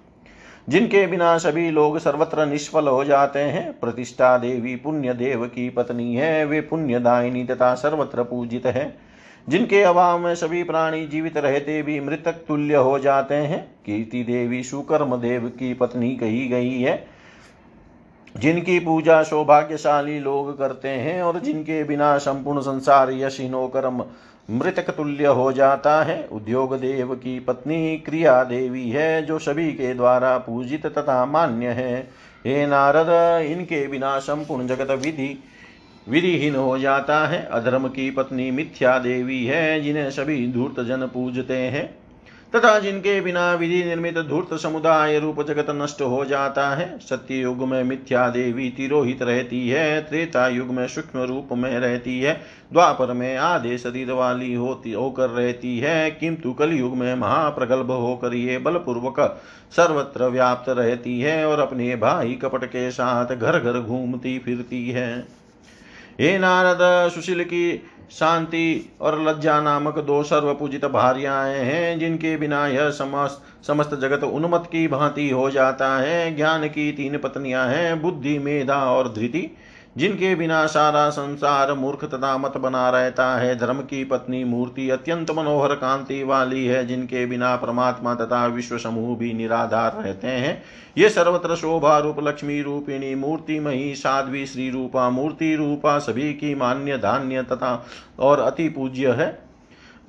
जिनके 0.68 1.06
बिना 1.06 1.38
सभी 1.38 1.70
लोग 1.70 1.98
सर्वत्र 1.98 2.46
निष्फल 2.46 2.88
हो 2.88 3.04
जाते 3.04 3.38
हैं, 3.38 3.80
प्रतिष्ठा 3.80 4.38
देवी 4.38 4.76
पुण्य 4.76 5.14
देव 5.14 5.46
की 5.46 5.70
पत्नी 5.70 6.14
है, 6.14 6.44
वे 6.44 6.60
पुण्यदायिनी 6.60 7.44
तथा 7.44 7.74
सर्वत्र 7.74 8.22
पूजित 8.22 8.66
है। 8.66 9.11
जिनके 9.49 9.82
अभाव 9.82 10.18
में 10.18 10.34
सभी 10.34 10.62
प्राणी 10.62 11.07
जीवित 11.07 11.36
रहते 11.36 11.82
भी 11.82 12.01
मृतक 12.01 12.32
तुल्य 12.32 12.74
हो 12.74 12.99
जाते 12.99 13.34
हैं। 13.34 13.74
कीर्ति 13.86 14.22
देवी 14.22 14.62
सुकर्म 14.62 15.16
देव 15.16 15.49
की 15.49 15.74
पत्नी 15.74 16.16
कही 16.16 16.49
गई 16.49 16.80
है। 16.80 17.07
जिनकी 18.36 18.78
पूजा 18.78 19.22
सौभाग्यशाली 19.22 20.18
लोग 20.18 20.59
करते 20.59 20.88
हैं 20.88 21.22
और 21.22 21.40
जिनके 21.40 21.84
बिना 21.84 22.18
संपूर्ण 22.18 22.61
संसार 22.61 23.11
यशीन 23.11 23.55
होकर 23.55 23.88
मृतक 24.51 24.90
तुल्य 24.90 25.26
हो 25.26 25.53
जाता 25.53 26.03
है। 26.03 26.28
उद्योग 26.32 26.74
देव 26.76 27.14
की 27.14 27.40
पत्नी 27.40 27.97
क्रिया 27.97 28.45
देवी 28.45 28.90
है, 28.90 29.22
जो 29.26 29.38
सभी 29.38 29.72
के 29.72 29.95
द्वारा 29.95 30.38
पूजित 30.38 30.86
तथा 30.86 31.24
मान्य 31.26 31.68
है। 31.68 32.11
हे 32.47 32.66
नारद, 32.66 33.43
इनके 33.43 33.86
बिना 33.88 34.18
संपूर्ण 34.18 34.66
जगत 34.66 34.90
विधि 34.90 35.43
विधिहीन 36.09 36.55
हो 36.55 36.78
जाता 36.78 37.26
है। 37.26 37.46
अधर्म 37.53 37.88
की 37.88 38.11
पत्नी 38.11 38.50
मिथ्या 38.50 38.98
देवी 38.98 39.44
है, 39.44 39.80
जिन्हें 39.80 40.11
सभी 40.11 40.46
धूर्त 40.53 40.80
जन 40.80 41.07
पूजते 41.07 41.57
हैं। 41.57 42.03
तथा 42.57 42.78
जिनके 42.78 43.20
बिना 43.20 43.55
विधि 43.55 43.82
निर्मित 43.84 44.18
धूर्त 44.18 44.55
समुदाय 44.55 45.18
रूप 45.18 45.42
जगत 45.42 45.66
नष्ट 45.70 46.03
हो 46.03 46.24
जाता 46.24 46.68
है 46.70 46.98
सत्य 46.98 47.34
युग 47.34 47.68
में 47.68 47.84
मिथ्या 47.84 48.28
देवी 48.28 48.68
तिरोहित 48.70 49.22
रहती 49.22 49.68
है 49.68 50.00
त्रेता 50.00 50.48
युग 50.48 50.68
में 50.68 50.86
सूक्ष्म 50.86 51.22
रूप 51.22 51.48
में 51.53 51.78
रहती 51.78 52.20
है, 52.20 52.40
द्वापर 52.72 53.12
में 53.12 53.36
आधे 53.36 53.78
शरीर 53.78 54.12
वाली 54.12 54.55
होती, 54.55 54.92
होकर 54.92 55.30
रहती 55.30 55.78
है। 55.78 56.11
किंतु 56.11 56.53
कलयुग 56.53 56.96
में 56.96 57.14
महाप्रगल्भ 57.14 57.90
होकर 57.90 58.34
ये 58.34 58.59
बलपूर्वक 58.59 59.42
सर्वत्र 59.70 60.24
व्याप्त 60.24 60.68
रहती 60.68 61.20
है 61.20 61.46
और 61.46 61.61
अपने 61.61 61.96
भाई 61.96 62.32
कपट 62.32 62.64
के 62.64 62.90
साथ 62.90 63.36
घर 63.36 63.59
घर 63.59 63.80
घूमती 63.80 64.38
फिरती 64.38 64.90
है। 64.90 65.41
हे 66.20 66.38
नारद, 66.38 67.10
सुशील 67.10 67.44
की 67.44 67.82
शांति 68.10 68.92
और 69.00 69.22
लज्जा 69.22 69.60
नामक 69.60 69.98
दो 69.98 70.22
सर्वपूजित 70.22 70.84
भार्याएँ 70.84 71.58
हैं, 71.58 71.98
जिनके 71.98 72.36
बिना 72.36 72.66
यह 72.66 72.90
समस्त 72.90 73.66
समस्त 73.66 73.94
जगत 73.94 74.24
उन्मत 74.24 74.68
की 74.72 74.88
भांति 74.88 75.30
हो 75.30 75.50
जाता 75.50 75.96
है। 75.96 76.36
ज्ञान 76.36 76.68
की 76.68 76.92
तीन 76.92 77.18
पत्नियाँ 77.18 77.66
हैं, 77.68 78.02
बुद्धि, 78.02 78.38
मेधा 78.38 78.76
और 78.76 79.08
धृति। 79.08 79.56
जिनके 79.97 80.34
बिना 80.34 80.66
सारा 80.66 81.11
संसार 81.11 81.72
मूर्ख 81.72 82.05
तथा 82.05 82.38
मत 82.38 82.57
बना 82.57 82.90
रहता 82.90 83.36
है, 83.36 83.59
धर्म 83.59 83.80
की 83.80 84.05
पत्नी 84.05 84.45
मूर्ति 84.45 84.90
अत्यंत 84.90 85.30
मनोहर 85.30 85.74
कांति 85.74 86.22
वाली 86.22 86.66
है, 86.66 86.86
जिनके 86.86 87.26
बिना 87.26 87.57
परमात्मा 87.57 88.14
तथा 88.14 88.47
विश्व 88.47 88.78
समूह 88.78 89.16
भी 89.18 89.32
निराधार 89.32 90.03
रहते 90.03 90.26
हैं। 90.26 90.62
ये 90.99 91.09
सर्वत्र 91.09 91.57
शोभा 91.57 91.99
रूप, 91.99 92.16
लक्ष्मी 92.20 92.62
रूपिणी, 92.62 93.14
मूर्ति 93.14 93.61
मही, 93.61 93.95
साध्वी, 93.95 94.47
श्री 94.47 94.70
रूपा, 94.70 95.11
मूर्ति 95.11 95.55
रूपा, 95.55 95.99
सभी 95.99 96.32
की 96.32 96.55
मान्य, 96.55 96.99
धान्य 96.99 97.43
तथा 97.43 97.86
और 98.18 98.40
अति 98.40 98.68
पूज्य 98.68 99.11
है। 99.11 99.51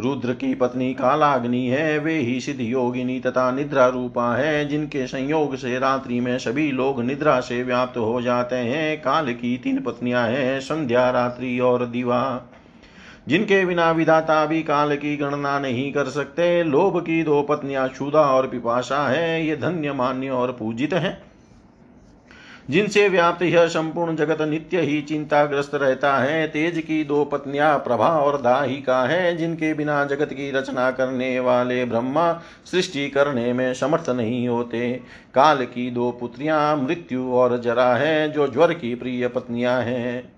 रुद्र 0.01 0.33
की 0.33 0.55
पत्नी 0.55 0.93
कालाग्नि 0.93 1.67
है, 1.67 1.99
वे 1.99 2.13
ही 2.13 2.39
सिद्ध 2.39 2.61
योगिनी 2.61 3.19
तथा 3.19 3.51
निद्रा 3.51 3.87
रूपा 3.87 4.35
है, 4.35 4.65
जिनके 4.65 5.07
संयोग 5.07 5.55
से 5.55 5.79
रात्रि 5.79 6.19
में 6.19 6.37
सभी 6.37 6.71
लोग 6.71 7.03
निद्रा 7.03 7.39
से 7.39 7.63
व्याप्त 7.63 7.97
हो 7.97 8.21
जाते 8.21 8.55
हैं। 8.55 9.01
काल 9.01 9.33
की 9.33 9.57
तीन 9.57 9.79
पत्नियाँ 9.81 10.27
हैं, 10.27 10.59
संध्या, 10.59 11.09
रात्रि 11.09 11.59
और 11.59 11.85
दिवा। 11.85 12.41
जिनके 13.27 13.65
बिना 13.65 13.91
विधाता 13.91 14.45
भी 14.45 14.63
काल 14.63 14.95
की 14.95 15.17
गणना 15.17 15.59
नहीं 15.59 15.93
कर 15.93 16.05
सकते। 16.05 16.63
लोभ 16.63 17.01
की 17.01 17.23
दो 17.23 17.41
पत्नियाँ 17.41 17.89
क्षुदा 17.89 18.21
और 18.21 18.47
पिपाशा 18.47 19.07
है, 19.07 19.47
ये 19.47 19.55
धन्य, 19.55 19.93
मान्य 19.93 20.29
और 20.29 20.51
पूजित 20.51 20.93
हैं। 20.93 21.32
जिनसे 22.69 23.09
व्याप्त 23.09 23.41
यह 23.41 23.67
संपूर्ण 23.67 24.15
जगत 24.15 24.41
नित्य 24.41 24.81
ही 24.81 25.01
चिंताग्रस्त 25.01 25.75
रहता 25.75 26.17
है, 26.17 26.47
तेज 26.47 26.79
की 26.79 27.03
दो 27.03 27.25
पत्नियाँ 27.25 27.77
प्रभा 27.77 28.07
और 28.07 28.41
दाहिका 28.41 29.03
है, 29.03 29.37
जिनके 29.37 29.73
बिना 29.73 30.05
जगत 30.05 30.33
की 30.33 30.51
रचना 30.51 30.91
करने 30.91 31.39
वाले 31.39 31.85
ब्रह्मा 31.85 32.41
सृष्टि 32.65 33.09
करने 33.09 33.53
में 33.53 33.73
समर्थ 33.73 34.09
नहीं 34.09 34.47
होते। 34.47 35.01
काल 35.33 35.65
की 35.65 35.91
दो 35.91 36.11
पुत्रियाँ, 36.11 36.77
मृत्यु 36.77 37.31
और 37.31 37.61
जरा 37.61 37.95
है, 37.95 38.31
जो 38.31 38.47
ज्वर 38.47 38.73
की 38.73 38.95
प्रिय 38.95 39.27
पत्नियाँ 39.27 39.81
हैं। 39.81 40.32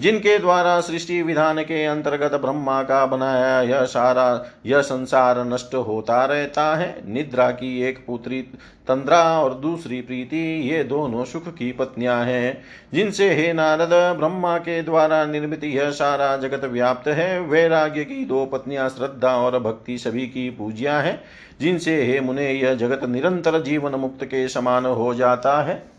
जिनके 0.00 0.38
द्वारा 0.38 0.80
सृष्टि 0.80 1.22
विधान 1.22 1.62
के 1.62 1.84
अंतर्गत 1.84 2.32
ब्रह्मा 2.32 2.82
का 2.82 3.06
बनाया 3.06 3.62
यह 3.62 3.84
सारा, 3.84 4.46
यह 4.66 4.80
संसार 4.80 5.44
नष्ट 5.44 5.74
होता 5.74 6.24
रहता 6.24 6.76
है। 6.76 7.02
निद्रा 7.06 7.50
की 7.50 7.82
एक 7.82 8.04
पुत्री 8.06 8.42
तंद्रा 8.88 9.40
और 9.40 9.54
दूसरी 9.54 10.00
प्रीति, 10.00 10.70
ये 10.70 10.84
दोनों 10.84 11.24
सुख 11.24 11.48
की 11.48 11.72
पत्नियाँ 11.72 12.24
हैं। 12.24 12.64
जिनसे 12.94 13.34
हे 13.34 13.52
नारद, 13.52 14.16
ब्रह्मा 14.18 14.58
के 14.58 14.82
द्वारा 14.82 15.24
निर्मित 15.24 15.64
यह 15.64 15.90
सारा 15.90 16.36
जगत 16.36 16.64
व्याप्त 16.64 17.08
है। 17.08 17.40
वैराग्य 17.40 18.04
की 18.04 18.24
दो 18.24 18.46
पत्नियाँ 18.46 18.88
श्रद्धा 18.88 19.36
और 19.36 19.58
भक्ति 19.58 19.98
सभी 19.98 20.26
की 20.26 20.50
पूजिया 20.50 21.00
है। 21.00 21.22
जिनसे 21.60 22.04
हे 22.04 22.20
मुने, 22.20 22.52
यह 22.52 22.74
जगत 22.74 23.04
निरंतर 23.04 23.62
जीवन 23.62 23.92
मुक्त 23.92 24.24
के 24.24 24.48
समान 24.48 24.86
हो 24.86 25.14
जाता 25.14 25.62
है। 25.62 25.95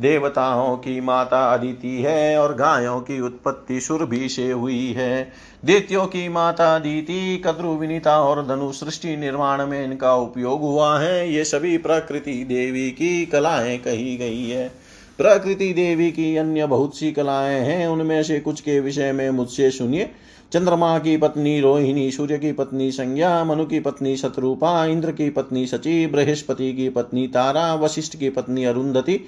देवताओं 0.00 0.76
की 0.76 1.00
माता 1.00 1.54
अदिति 1.54 2.02
है 2.02 2.38
और 2.38 2.54
गायों 2.54 3.00
की 3.00 3.20
उत्पत्ति 3.20 3.80
सुरभि 3.80 4.28
से 4.28 4.50
हुई 4.50 4.92
है। 4.92 5.32
दैत्यों 5.64 6.06
की 6.06 6.28
माता 6.28 6.76
अदिति, 6.76 7.42
कद्रु 7.46 7.68
विनीता 7.68 8.20
और 8.20 8.46
धनु 8.46 8.72
सृष्टि 8.72 9.16
निर्माण 9.16 9.66
में 9.66 9.84
इनका 9.84 10.14
उपयोग 10.14 10.60
हुआ 10.60 10.98
है। 10.98 11.32
ये 11.32 11.44
सभी 11.44 11.78
प्रकृति 11.78 12.44
देवी 12.44 12.90
की 12.90 13.26
कलाएँ 13.26 13.78
कही 13.78 14.16
गई 14.16 14.48
है। 14.50 14.72
प्रकृति 15.18 15.72
देवी 15.72 16.10
की 16.10 16.36
अन्य 16.36 16.66
बहुत 16.66 16.98
सी 16.98 17.12
कलाएँ 17.12 17.60
हैं। 17.60 17.88
उनमें 17.88 18.22
से 18.22 18.40
कुछ 18.40 18.60
के 18.60 18.80
विषय 18.80 19.12
में 19.12 19.30
मुझसे 19.30 19.70
सुनिए। 19.70 20.10
चंद्रमा 20.52 20.98
की 20.98 21.16
पत्नी, 21.16 21.60
रोहिणी, 21.60 22.10
सूर्य 22.10 22.38
की 22.38 22.52
पत्नी, 22.52 22.90
संज्ञा, 22.90 23.44
मनु 23.44 23.66
की 23.66 23.80
पत्नी, 23.80 24.16
शत्रुपा, 24.16 24.84
इंद्र 24.84 25.12
की 25.12 25.30
पत्नी 25.30 25.66
सची 25.66 26.06
बृहस्पति 26.06 26.72
की 26.72 26.88
पत्नी, 26.88 27.26
तारा, 27.26 27.74
वशिष्ठ 27.74 28.16
की 28.16 28.30
पत्नी, 28.30 28.64
अरुंधति, 28.64 29.20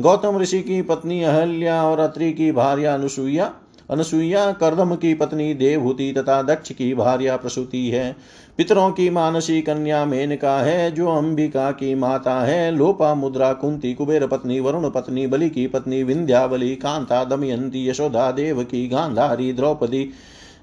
गौतम 0.00 0.38
ऋषि 0.38 0.62
की 0.62 0.82
पत्नी, 0.82 1.22
अहल्या 1.22 1.84
और 1.84 1.98
अत्रि 1.98 2.32
की 2.32 2.52
भार्य 2.52 2.84
अनुसुईया 2.84 3.54
अनुसुईया 3.90 4.52
कर्दम 4.52 4.94
की 4.94 5.14
पत्नी 5.14 5.54
देवहूति 5.54 6.14
तथा 6.18 6.42
दक्ष 6.42 6.72
की 6.72 6.94
भार्या 6.94 7.36
प्रसूति 7.36 7.88
है। 7.88 8.16
पितरों 8.58 8.90
की 8.90 9.10
मानसी 9.10 9.62
कन्या 9.62 10.04
मेनका 10.04 10.58
है, 10.58 10.90
जो 10.92 11.08
अंबिका 11.08 11.70
की 11.70 11.94
माता 11.94 12.40
है। 12.40 12.70
लोपा 12.70 13.14
मुद्रा 13.14 13.52
कुंती 13.52 13.94
कुबेर 13.94 14.26
पत्नी, 14.26 14.60
वरुण 14.60 14.90
पत्नी, 14.90 15.26
बलि 15.26 15.50
की 15.50 15.66
पत्नी, 15.66 16.02
विंध्यावली, 16.02 16.74
कांता, 16.74 17.24
दमयंती, 17.24 17.88
यशोदा 17.88 18.32
देव 18.32 18.62
की 18.64 18.88
गांधारी, 18.88 19.52
द्रौपदी, 19.52 20.10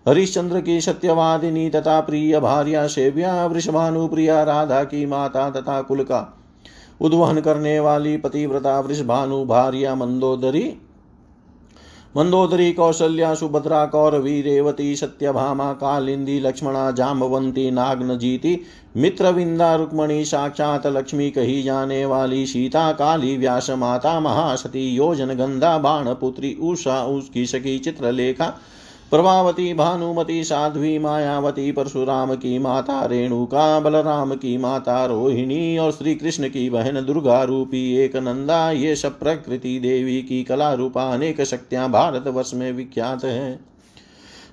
हरिश्चंद्र 0.08 0.62
की 0.62 0.82
सत्यवादिनी 0.82 1.70
तथा 1.70 2.02
प्रिय 2.02 2.40
भार्या 2.40 2.88
सेव्या, 2.88 3.46
वृषभानुप्रिया 3.46 4.44
राधा 4.44 4.84
की 4.84 5.06
माता 5.06 5.50
तथा 5.50 5.82
कुलका। 5.82 6.38
उद्वहन 7.02 7.42
करने 7.42 7.80
वाली 7.80 8.18
पतिव्रता, 8.18 8.80
वृषभानु, 8.80 9.46
भार्या 9.46 9.96
मंदोदरी 9.96 10.74
मंदोदरी 12.18 12.72
कौशल्या 12.72 13.34
सुभद्रा 13.36 13.86
कौर 13.86 14.14
रेवती 14.22 14.96
सत्यभामा 14.96 15.72
कालिंदी 15.74 16.40
लक्ष्मणा 16.40 16.90
जाम्बवंती 16.92 17.70
नागनजीति 17.72 18.56
मित्रविंदा 18.96 19.76
रुक्मणी 19.76 20.26
साक्षात 20.26 20.88
लक्ष्मी 20.88 21.30
कही 21.30 21.62
जाने 21.64 22.04
वाली 22.06 22.46
सीता 22.46 22.92
काली 22.92 23.38
व्यास 23.38 23.70
माता 23.70 24.20
महासती 24.20 24.88
योजन 24.96 25.34
गंधा 25.38 25.78
बाण 25.78 26.14
पुत्री 26.14 26.56
उषा 26.62 27.04
उसकी 27.06 27.46
सखी 27.46 27.78
चित्रलेखा 27.80 28.54
प्रभावती 29.12 29.74
भानुमति, 29.74 30.44
साध्वी, 30.44 31.00
मायावती, 31.00 31.72
परशुराम 31.72 32.36
की 32.36 32.60
माता, 32.60 33.06
रेणुका, 33.06 33.80
बलराम 33.80 34.34
की 34.36 34.58
माता, 34.58 35.06
रोहिणी 35.06 35.78
और 35.78 35.92
श्री 35.92 36.16
कृष्ण 36.16 36.50
की 36.50 36.70
बहन, 36.70 37.06
दुर्गा 37.06 37.44
रूपी 37.44 37.96
एक 37.96 38.16
नंदा 38.16 38.72
ये 38.72 38.96
सब 38.96 39.20
प्रकृति 39.20 39.80
देवी 39.80 40.22
की 40.22 40.44
कला 40.44 40.74
रूपा, 40.74 41.04
अनेक 41.04 41.42
शक्तियाँ 41.42 41.92
भारतवर्ष 41.92 42.54
में 42.54 42.72
विख्यात 42.72 43.26
है। 43.26 43.60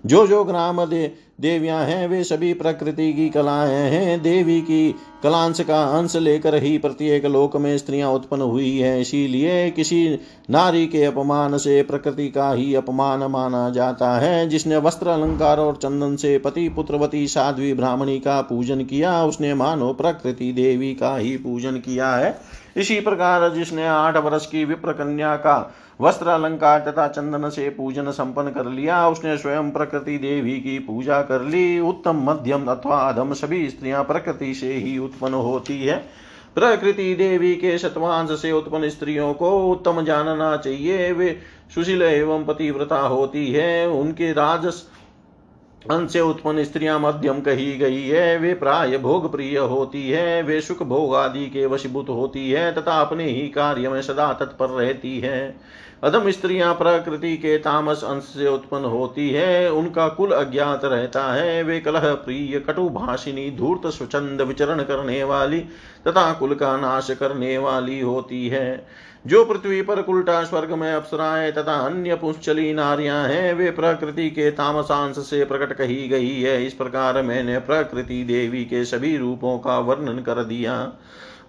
जो 0.06 0.26
जो 0.26 0.44
ग्राम 0.44 0.84
दे 0.84 1.14
देवियाँ 1.40 1.84
हैं, 1.84 2.08
वे 2.08 2.24
सभी 2.24 2.54
प्रकृति 2.54 3.12
की 3.12 3.28
कलाएँ 3.28 3.90
हैं। 3.90 4.22
देवी 4.22 4.60
की 4.60 4.94
कलांश 5.22 5.60
का 5.60 5.84
अंश 5.84 6.16
लेकर 6.16 6.54
ही 6.54 6.78
प्रत्येक 6.78 7.26
लोक 7.26 7.56
में 7.56 7.78
स्त्रियाँ 7.78 8.10
उत्पन्न 8.10 8.42
हुई 8.42 8.78
है। 8.78 9.00
इसीलिए 9.00 9.70
किसी 9.70 10.18
नारी 10.50 10.86
के 10.86 11.04
अपमान 11.04 11.58
से 11.58 11.82
प्रकृति 11.82 12.28
का 12.28 12.52
ही 12.52 12.74
अपमान 12.74 13.20
माना 13.20 13.70
जाता 13.70 14.18
है। 14.18 14.48
जिसने 14.48 14.76
वस्त्र, 14.76 15.08
अलंकार 15.08 15.58
और 15.58 15.76
चंदन 15.76 16.16
से 16.16 16.38
पति, 16.38 16.68
पुत्रवती, 16.68 17.28
साध्वी, 17.28 17.74
ब्राह्मणी 17.74 18.18
का 18.18 18.40
पूजन 18.40 18.84
किया, 18.84 19.24
उसने 19.24 19.54
मानो 19.54 19.92
प्रकृति 19.92 20.52
देवी 20.52 20.94
का 20.94 21.16
ही 21.16 21.36
पूजन 21.36 21.72
किया 21.72 22.10
है। 22.10 22.57
इसी 22.76 23.00
प्रकार 23.00 23.48
जिसने 23.50 23.86
आठ 23.86 24.16
वर्ष 24.16 24.46
की 24.46 24.64
विप्र 24.64 24.92
कन्या 24.92 25.36
का 25.36 25.74
वस्त्र 26.00 26.28
अलंकार 26.28 26.80
तथा 26.80 27.08
चंदन 27.08 27.48
से 27.48 27.68
पूजन 27.70 28.10
संपन्न 28.10 28.50
कर 28.50 28.66
लिया, 28.66 29.08
उसने 29.08 29.36
स्वयं 29.38 29.70
प्रकृति 29.70 30.18
देवी 30.18 30.60
की 30.60 30.78
पूजा 30.78 31.22
कर 31.22 31.42
ली। 31.42 31.80
उत्तम, 31.80 32.30
मध्यम 32.30 32.66
अथवा 32.66 32.98
अधम 32.98 33.32
सभी 33.32 33.68
स्त्रियाँ 33.70 34.04
प्रकृति 34.04 34.54
से 34.54 34.72
ही 34.74 34.98
उत्पन्न 34.98 35.34
होती 35.34 35.84
है। 35.84 35.96
प्रकृति 36.54 37.14
देवी 37.14 37.54
के 37.54 37.78
शतवांश 37.78 38.30
से 38.42 38.52
उत्पन्न 38.52 38.88
स्त्रियों 38.88 39.34
को 39.34 39.70
उत्तम 39.72 40.04
जानना 40.04 40.56
चाहिए। 40.56 41.12
वे 41.12 41.38
सुशील 41.74 42.02
एवं 42.02 42.44
पतिव्रता 42.44 42.98
होती 42.98 43.52
है। 43.52 43.88
उनके 43.88 44.32
राजस 44.32 44.82
अंश 45.90 46.12
से 46.12 46.20
उत्पन्न 46.20 46.64
स्त्रियाँ 46.64 47.00
मध्यम 47.00 47.40
कही 47.40 47.78
गई 47.78 48.02
है, 48.02 48.38
वे 48.38 48.54
प्राय 48.54 48.98
भोग 48.98 49.32
प्रिय 49.32 49.58
होती 49.58 50.10
है, 50.10 50.42
वे 50.42 50.60
सुख 50.60 50.82
भोग 50.82 51.14
आदि 51.14 51.46
के 51.46 51.66
वशीभूत 51.66 52.08
होती 52.08 52.50
है, 52.50 52.72
तथा 52.74 53.00
अपने 53.00 53.24
ही 53.24 53.48
कार्य 53.48 53.88
में 53.88 54.02
सदा 54.02 54.32
तत्पर 54.32 54.68
रहती 54.68 55.20
है। 55.20 55.56
अधम 56.04 56.30
स्त्रियाँ 56.30 56.74
प्रकृति 56.74 57.36
के 57.36 57.58
तामस 57.58 58.04
अंश 58.04 58.22
से 58.22 58.48
उत्पन्न 58.48 58.84
होती 58.84 59.30
है, 59.30 59.72
उनका 59.72 60.08
कुल 60.08 60.32
अज्ञात 60.32 60.84
रहता 60.84 61.32
है, 61.32 61.62
वे 61.62 61.80
कलह 61.80 62.14
प्रिय, 62.14 62.60
कटु 62.60 62.88
भाषिनी 62.88 63.50
धूर्त 63.50 63.86
स्वचंद 63.86 64.42
विचरण 64.42 64.82
करने 64.82 65.24
वाली, 65.24 65.60
तथा 66.08 66.32
कुल 66.32 66.54
का 66.54 66.76
नाश 66.76 67.10
करने 67.10 67.58
वाली 67.58 68.00
होती 68.00 68.48
है। 68.48 68.86
जो 69.26 69.44
पृथ्वी 69.44 69.82
पर 69.82 70.02
कुलटा 70.02 70.44
स्वर्ग 70.44 70.72
में 70.72 70.92
अप्सराएँ 70.92 71.52
तथा 71.52 71.74
अन्य 71.74 72.14
पुंचली 72.14 72.72
नारियाँ 72.72 73.28
हैं, 73.28 73.54
वे 73.54 73.70
प्रकृति 73.70 74.30
के 74.30 74.50
तामसांश 74.50 75.16
से 75.16 75.44
प्रकट 75.44 75.72
कही 75.72 76.08
गई 76.08 76.40
है। 76.40 76.66
इस 76.66 76.72
प्रकार 76.72 77.22
मैंने 77.22 77.58
प्रकृति 77.58 78.24
देवी 78.24 78.64
के 78.64 78.84
सभी 78.84 79.16
रूपों 79.16 79.58
का 79.58 79.78
वर्णन 79.78 80.18
कर 80.18 80.44
दिया। 80.44 80.92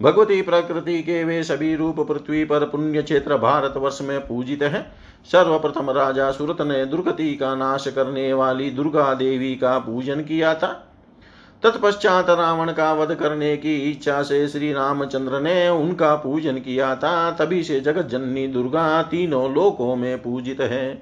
भगवती 0.02 0.42
प्रकृति 0.42 1.02
के 1.04 1.24
वे 1.24 1.44
सभी 1.44 1.76
रूप 1.76 2.00
पृथ्वी 2.00 2.46
पर 2.46 2.66
पुण्य 2.66 3.02
क्षेत्र 3.02 3.38
भारत 3.38 3.74
वर्ष 3.78 4.02
में 4.02 4.28
पूजित 4.28 4.64
है। 4.64 4.92
सर्वप्रथम 5.32 5.90
राजा 5.90 6.32
सुरत 6.32 6.62
ने 6.62 6.86
दुर्गति 6.86 7.36
का 7.36 7.56
नाश 7.56 7.88
करने 7.88 8.34
वाली 8.34 8.70
दुर्गा 8.70 9.14
देवी 9.14 9.56
का 9.56 9.80
पूजन 9.80 10.22
किया 10.22 10.54
था। 10.56 10.89
तत्पश्चात 11.64 12.30
रावण 12.30 12.72
का 12.72 12.94
वध 12.94 13.14
करने 13.16 13.58
की 13.58 13.76
इच्छा 13.92 14.22
से 14.24 14.48
श्री 14.48 14.74
रामचंद्र 14.74 15.40
ने 15.40 15.70
उनका 15.70 16.16
पूजन 16.16 16.56
किया 16.56 16.96
था। 16.96 17.32
तभी 17.32 17.64
से 17.64 17.80
जगत 17.80 18.06
जननी 18.06 18.48
दुर्गा 18.48 19.02
तीनों 19.02 19.54
लोकों 19.54 19.96
में 19.96 20.22
पूजित 20.22 20.62
है। 20.62 21.02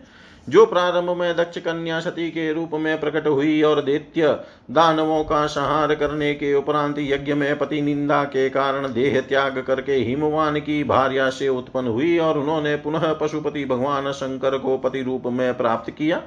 जो 0.49 0.65
प्रारंभ 0.65 1.09
में 1.09 1.35
दक्ष 1.35 1.57
कन्या 1.57 1.99
सती 1.99 2.29
के 2.29 2.53
रूप 2.53 2.69
में 2.73 2.99
प्रकट 2.99 3.27
हुई 3.27 3.61
और 3.61 3.81
दैत्य 3.81 4.27
दानवों 4.71 5.23
का 5.23 5.45
संहार 5.45 5.95
करने 5.95 6.33
के 6.33 6.53
उपरांत 6.53 6.95
यज्ञ 6.99 7.33
में 7.33 7.57
पति 7.57 7.81
निंदा 7.81 8.23
के 8.23 8.49
कारण 8.49 8.93
देह 8.93 9.19
त्याग 9.21 9.63
करके 9.67 9.95
हिमवान 9.95 10.59
की 10.59 10.83
भार्या 10.83 11.29
से 11.29 11.49
उत्पन्न 11.49 11.87
हुई 11.87 12.17
और 12.17 12.37
उन्होंने 12.37 12.75
पुनः 12.75 13.13
पशुपति 13.13 13.65
भगवान 13.65 14.11
शंकर 14.11 14.57
को 14.57 14.77
पति 14.77 15.01
रूप 15.01 15.23
में 15.27 15.57
प्राप्त 15.57 15.91
किया। 15.91 16.21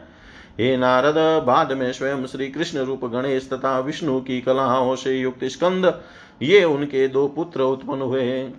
हे 0.61 0.77
नारद, 0.77 1.45
बाद 1.45 1.73
में 1.73 1.93
स्वयं 1.93 2.27
श्री 2.27 2.49
कृष्ण 2.49 2.79
रूप 2.79 3.05
गणेश 3.05 3.49
तथा 3.53 3.79
विष्णु 3.79 4.21
की 4.21 4.41
कलाओं 4.41 4.97
से 4.97 5.19
युक्त 5.19 5.45
स्कंद, 5.45 6.01
ये 6.43 6.65
उनके 6.65 7.09
दो 7.09 7.29
पुत्र 7.29 7.63
उत्पन्न 7.63 8.03
हुए 8.03 8.53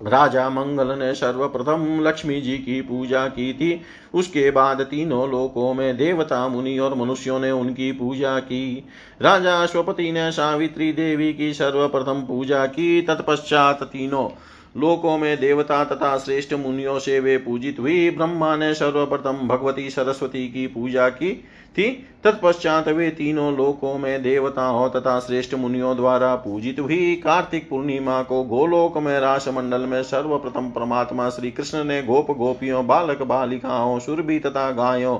राजा 0.00 0.48
मंगल 0.50 0.98
ने 0.98 1.14
सर्वप्रथम 1.14 2.00
लक्ष्मी 2.02 2.40
जी 2.40 2.56
की 2.58 2.80
पूजा 2.80 3.26
की 3.28 3.52
थी। 3.52 3.80
उसके 4.14 4.50
बाद 4.50 4.80
तीनों 4.80 5.30
लोकों 5.30 5.74
में 5.74 5.96
देवता, 5.96 6.48
मुनि 6.48 6.78
और 6.78 6.94
मनुष्यों 6.94 7.38
ने 7.38 7.50
उनकी 7.50 7.92
पूजा 7.92 8.38
की। 8.38 8.84
राजा 9.22 9.56
अश्वपति 9.62 10.10
ने 10.12 10.30
सावित्री 10.32 10.92
देवी 10.92 11.32
की 11.32 11.52
सर्वप्रथम 11.54 12.24
पूजा 12.28 12.66
की। 12.66 13.02
तत्पश्चात 13.02 13.82
तीनों 13.82 14.28
लोकों 14.76 15.18
में 15.18 15.40
देवता 15.40 15.84
तथा 15.84 16.18
श्रेष्ठ 16.18 16.54
मुनियों 16.54 16.98
से 16.98 17.20
वे 17.20 17.36
पूजित 17.38 17.78
हुई। 17.80 18.10
ब्रह्मा 18.10 18.56
ने 18.56 18.74
सर्वप्रथम 18.74 19.48
भगवती 19.48 19.90
सरस्वती 19.90 20.48
की 20.48 20.66
पूजा 20.66 21.08
की 21.08 21.32
थी। 21.78 22.06
तत्पश्चात 22.24 22.88
वे 22.88 23.10
तीनों 23.10 23.56
लोकों 23.56 23.98
में 23.98 24.22
देवताओं 24.22 24.88
तथा 24.90 25.18
श्रेष्ठ 25.20 25.54
मुनियों 25.54 25.96
द्वारा 25.96 26.34
पूजित 26.34 26.80
हुई। 26.80 27.14
कार्तिक 27.24 27.68
पूर्णिमा 27.68 28.22
को 28.22 28.42
गोलोक 28.44 28.98
में 28.98 29.20
रास 29.20 29.48
मंडल 29.48 29.80
में 29.80 30.02
सर्वप्रथम 30.02 30.70
परमात्मा 30.70 31.28
श्री 31.30 31.50
कृष्ण 31.50 31.84
ने 31.84 32.02
गोप 32.02 32.30
गोपियों, 32.30 32.86
बालक 32.86 33.22
बालिकाओं, 33.22 33.98
सुरभि 33.98 34.38
तथा 34.38 34.70
गायों 34.70 35.16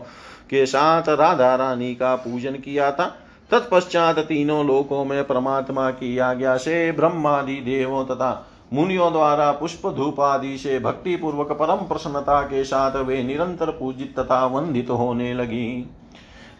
के 0.50 0.66
साथ 0.66 1.08
राधा 1.08 1.54
रानी 1.54 1.94
का 1.94 2.14
पूजन 2.16 2.52
किया 2.52 2.90
था। 2.92 3.06
तत्पश्चात 3.50 4.18
तीनों 4.18 4.66
लोकों 4.66 5.04
में 5.04 5.24
परमात्मा 5.24 5.90
की 5.90 6.18
आज्ञा 6.18 6.56
से 6.56 6.92
ब्रह्मादि 6.92 7.54
देवों 7.54 8.04
तथा 8.04 8.52
मुनियों 8.72 9.12
द्वारा 9.12 9.50
पुष्प 9.52 9.86
धूप 9.86 10.20
आदि 10.20 10.56
से 10.58 10.78
भक्ति 10.78 11.16
पूर्वक 11.16 11.52
परम 11.52 11.86
प्रसन्नता 11.88 12.40
के 12.42 12.64
साथ 12.64 12.96
वे 12.96 13.22
निरंतर 13.22 13.70
पूजित 13.70 14.18
तथा 14.18 14.44
वंदित 14.46 14.90
होने 14.90 15.32
लगी। 15.34 15.90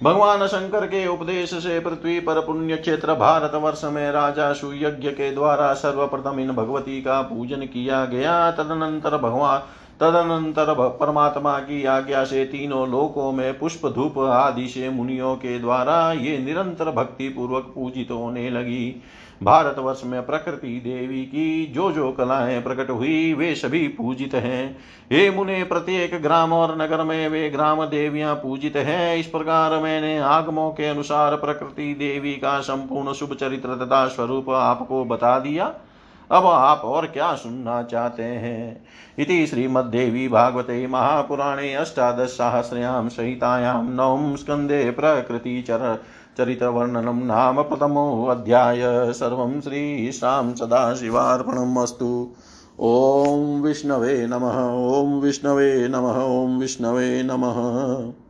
भगवान 0.03 0.47
शंकर 0.47 0.87
के 0.87 1.07
उपदेश 1.07 1.55
से 1.55 1.79
पृथ्वी 1.81 2.19
पर 2.21 2.41
पुण्य 2.41 2.77
क्षेत्र 2.77 3.15
भारत 3.15 3.55
वर्ष 3.55 3.85
में 3.85 4.11
राजा 4.13 4.53
सुयज्ञ 4.53 5.11
के 5.11 5.31
द्वारा 5.31 5.73
सर्वप्रथम 5.75 6.41
इन 6.41 6.53
भगवती 6.53 7.01
का 7.03 7.21
पूजन 7.23 7.67
किया 7.67 8.05
गया। 8.05 8.51
तदनंतर 8.51 9.17
भगवान 9.17 9.63
तदनंतर 10.01 10.75
परमात्मा 11.01 11.59
की 11.59 11.85
आज्ञा 11.85 12.25
से 12.25 12.45
तीनों 12.45 12.89
लोकों 12.91 13.31
में 13.33 13.59
पुष्प 13.59 13.87
धूप 13.87 14.19
आदि 14.19 14.67
से 14.69 14.89
मुनियों 14.91 15.35
के 15.37 15.59
द्वारा 15.59 16.13
ये 16.13 16.39
निरंतर 16.39 16.91
भक्ति 16.91 17.29
पूर्वक 17.29 17.73
पूजित 17.75 18.11
होने 18.11 18.51
लगी। 18.51 19.03
भारतवर्ष 19.43 20.03
में 20.05 20.27
प्रकृति 20.27 20.69
देवी 20.69 21.23
की 21.23 21.67
जो 21.67 21.93
जो 21.93 22.13
कलाएँ 22.13 22.63
प्रकट 22.63 22.91
हुई, 22.91 23.35
वे 23.35 23.55
सभी 23.55 23.89
पूजित 23.89 24.35
हैं। 24.35 24.79
हे 25.13 25.31
मुने, 25.31 25.65
प्रत्येक 25.65 26.23
ग्राम 26.23 26.53
और 26.53 26.83
नगर 26.83 27.03
में 27.03 27.29
वे 27.29 27.51
ग्राम 27.51 27.85
देवियाँ 27.85 28.35
पूजित 28.35 28.77
हैं। 28.77 29.17
इस 29.17 29.27
प्रकार 29.27 29.83
मैंने 29.83 30.19
आगमों 30.19 30.71
के 30.71 30.87
अनुसार 30.87 31.37
प्रकृति 31.37 31.95
देवी 31.95 32.33
का 32.33 32.61
संपूर्ण 32.61 33.13
शुभ 33.13 33.35
चरित्र 33.35 33.69
तथा 33.69 34.07
स्वरूप 34.07 34.51
आपको 34.51 35.05
बता 35.05 35.39
दिया। 35.39 35.75
अब 36.31 36.47
आप 36.47 36.83
और 36.85 37.07
क्या 37.07 37.35
सुनना 37.35 37.83
चाहते 37.83 38.23
हैं? 38.23 38.85
इति 39.19 39.47
श्रीमद्देवी 39.47 40.29
भागवते 40.29 40.87
महापुराणे 40.87 41.75
अष्टादशसाहस्र्यां 41.75 43.09
संहितायां 43.09 43.85
नवम 43.85 44.37
स्कन्धे 44.37 44.91
प्रकृतिचर 44.91 46.03
चरितवर्णनं 46.39 47.27
नाम 47.27 47.63
प्रथमोऽध्याय 47.63 49.13
सर्वं 49.13 49.61
श्रीशां 49.61 50.55
सदाशिवार्पणम् 50.55 51.79
अस्तु। 51.79 52.29
ॐ 52.81 53.61
विष्णवे 53.63 54.27
नमः, 54.27 54.59
ॐ 54.75 55.21
विष्णवे 55.21 55.89
नमः, 55.89 56.23
ॐ 56.25 56.59
विष्णवे 56.59 57.23
नमः। 57.23 58.26